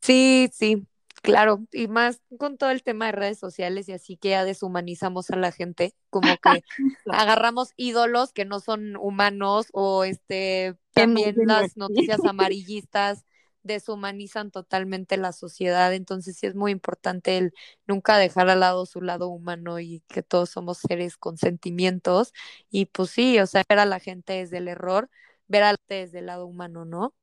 Sí, 0.00 0.50
sí, 0.52 0.86
claro, 1.22 1.64
y 1.72 1.86
más 1.86 2.20
con 2.38 2.58
todo 2.58 2.70
el 2.70 2.82
tema 2.82 3.06
de 3.06 3.12
redes 3.12 3.38
sociales 3.38 3.88
y 3.88 3.92
así 3.92 4.16
que 4.16 4.30
ya 4.30 4.44
deshumanizamos 4.44 5.30
a 5.30 5.36
la 5.36 5.52
gente, 5.52 5.94
como 6.10 6.36
que 6.38 6.64
agarramos 7.06 7.70
ídolos 7.76 8.32
que 8.32 8.44
no 8.44 8.58
son 8.58 8.96
humanos 8.96 9.68
o 9.72 10.04
este 10.04 10.74
también 10.92 11.36
las 11.46 11.76
noticias 11.76 12.20
amarillistas 12.28 13.24
deshumanizan 13.62 14.50
totalmente 14.50 15.16
la 15.16 15.32
sociedad, 15.32 15.92
entonces 15.94 16.36
sí 16.38 16.46
es 16.46 16.54
muy 16.54 16.72
importante 16.72 17.38
el 17.38 17.52
nunca 17.86 18.18
dejar 18.18 18.48
al 18.50 18.60
lado 18.60 18.86
su 18.86 19.00
lado 19.00 19.28
humano 19.28 19.78
y 19.80 20.02
que 20.08 20.22
todos 20.22 20.50
somos 20.50 20.78
seres 20.78 21.16
con 21.16 21.36
sentimientos 21.38 22.32
y 22.70 22.86
pues 22.86 23.10
sí, 23.10 23.38
o 23.38 23.46
sea, 23.46 23.64
ver 23.68 23.78
a 23.80 23.86
la 23.86 24.00
gente 24.00 24.34
desde 24.34 24.58
el 24.58 24.68
error, 24.68 25.10
ver 25.48 25.62
a 25.64 25.72
la 25.72 25.78
gente 25.88 26.06
desde 26.06 26.18
el 26.20 26.26
lado 26.26 26.46
humano, 26.46 26.84
¿no? 26.84 27.14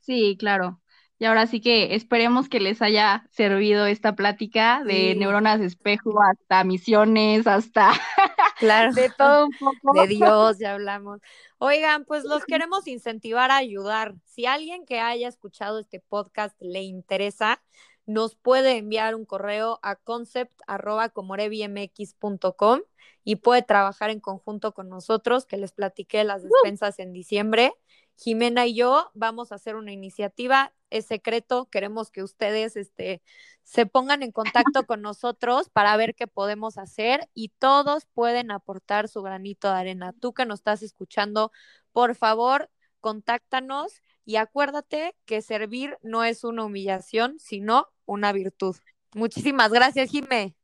Sí, 0.00 0.36
claro. 0.38 0.80
Y 1.18 1.26
ahora 1.26 1.46
sí 1.46 1.60
que 1.60 1.94
esperemos 1.94 2.48
que 2.48 2.60
les 2.60 2.80
haya 2.80 3.26
servido 3.30 3.84
esta 3.86 4.14
plática 4.16 4.82
de 4.84 5.14
neuronas 5.16 5.60
espejo 5.60 6.22
hasta 6.22 6.64
misiones, 6.64 7.46
hasta 7.46 7.92
claro. 8.60 8.92
de 8.92 9.10
todo 9.10 9.46
un 9.46 9.52
poco. 9.58 10.00
De 10.00 10.06
Dios, 10.06 10.58
ya 10.60 10.74
hablamos. 10.74 11.20
Oigan, 11.58 12.04
pues 12.04 12.22
los 12.24 12.44
queremos 12.44 12.86
incentivar 12.86 13.50
a 13.50 13.56
ayudar. 13.56 14.14
Si 14.24 14.46
alguien 14.46 14.86
que 14.86 15.00
haya 15.00 15.26
escuchado 15.26 15.80
este 15.80 15.98
podcast 16.00 16.54
le 16.60 16.82
interesa, 16.82 17.60
nos 18.06 18.36
puede 18.36 18.76
enviar 18.76 19.14
un 19.14 19.24
correo 19.24 19.78
a 19.82 19.96
concept.comorevmx.com 19.96 22.80
y 23.24 23.36
puede 23.36 23.62
trabajar 23.62 24.10
en 24.10 24.20
conjunto 24.20 24.74
con 24.74 24.88
nosotros, 24.88 25.46
que 25.46 25.56
les 25.56 25.72
platiqué 25.72 26.24
las 26.24 26.42
despensas 26.42 26.98
en 26.98 27.12
diciembre. 27.12 27.72
Jimena 28.20 28.66
y 28.66 28.74
yo 28.74 29.10
vamos 29.14 29.50
a 29.50 29.54
hacer 29.54 29.76
una 29.76 29.92
iniciativa, 29.92 30.74
es 30.90 31.06
secreto, 31.06 31.70
queremos 31.70 32.10
que 32.10 32.22
ustedes 32.22 32.76
este, 32.76 33.22
se 33.62 33.86
pongan 33.86 34.22
en 34.22 34.30
contacto 34.30 34.84
con 34.84 35.00
nosotros 35.00 35.70
para 35.70 35.96
ver 35.96 36.14
qué 36.14 36.26
podemos 36.26 36.76
hacer 36.76 37.30
y 37.32 37.48
todos 37.58 38.04
pueden 38.12 38.50
aportar 38.50 39.08
su 39.08 39.22
granito 39.22 39.68
de 39.68 39.78
arena. 39.78 40.12
Tú 40.12 40.34
que 40.34 40.44
nos 40.44 40.60
estás 40.60 40.82
escuchando, 40.82 41.50
por 41.92 42.14
favor, 42.14 42.68
contáctanos 43.00 44.02
y 44.26 44.36
acuérdate 44.36 45.16
que 45.24 45.40
servir 45.40 45.96
no 46.02 46.22
es 46.22 46.44
una 46.44 46.64
humillación, 46.64 47.38
sino 47.38 47.88
una 48.04 48.32
virtud. 48.32 48.76
Muchísimas 49.14 49.72
gracias, 49.72 50.10
Jimé. 50.10 50.59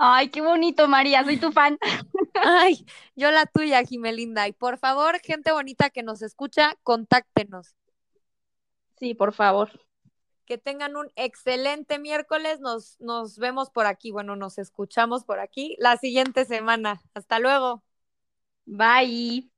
Ay, 0.00 0.30
qué 0.30 0.40
bonito, 0.40 0.86
María, 0.86 1.24
soy 1.24 1.38
tu 1.38 1.50
fan. 1.50 1.76
Ay, 2.34 2.86
yo 3.16 3.30
la 3.32 3.46
tuya, 3.46 3.82
Jimelinda. 3.82 4.46
Y 4.46 4.52
por 4.52 4.78
favor, 4.78 5.18
gente 5.20 5.50
bonita 5.52 5.90
que 5.90 6.02
nos 6.04 6.22
escucha, 6.22 6.76
contáctenos. 6.84 7.74
Sí, 8.98 9.14
por 9.14 9.32
favor. 9.32 9.70
Que 10.46 10.58
tengan 10.58 10.96
un 10.96 11.10
excelente 11.16 11.98
miércoles. 11.98 12.60
Nos, 12.60 12.98
nos 13.00 13.38
vemos 13.38 13.70
por 13.70 13.86
aquí. 13.86 14.10
Bueno, 14.10 14.34
nos 14.36 14.58
escuchamos 14.58 15.24
por 15.24 15.40
aquí 15.40 15.76
la 15.78 15.96
siguiente 15.96 16.44
semana. 16.44 17.00
Hasta 17.14 17.38
luego. 17.38 17.82
Bye. 18.66 19.50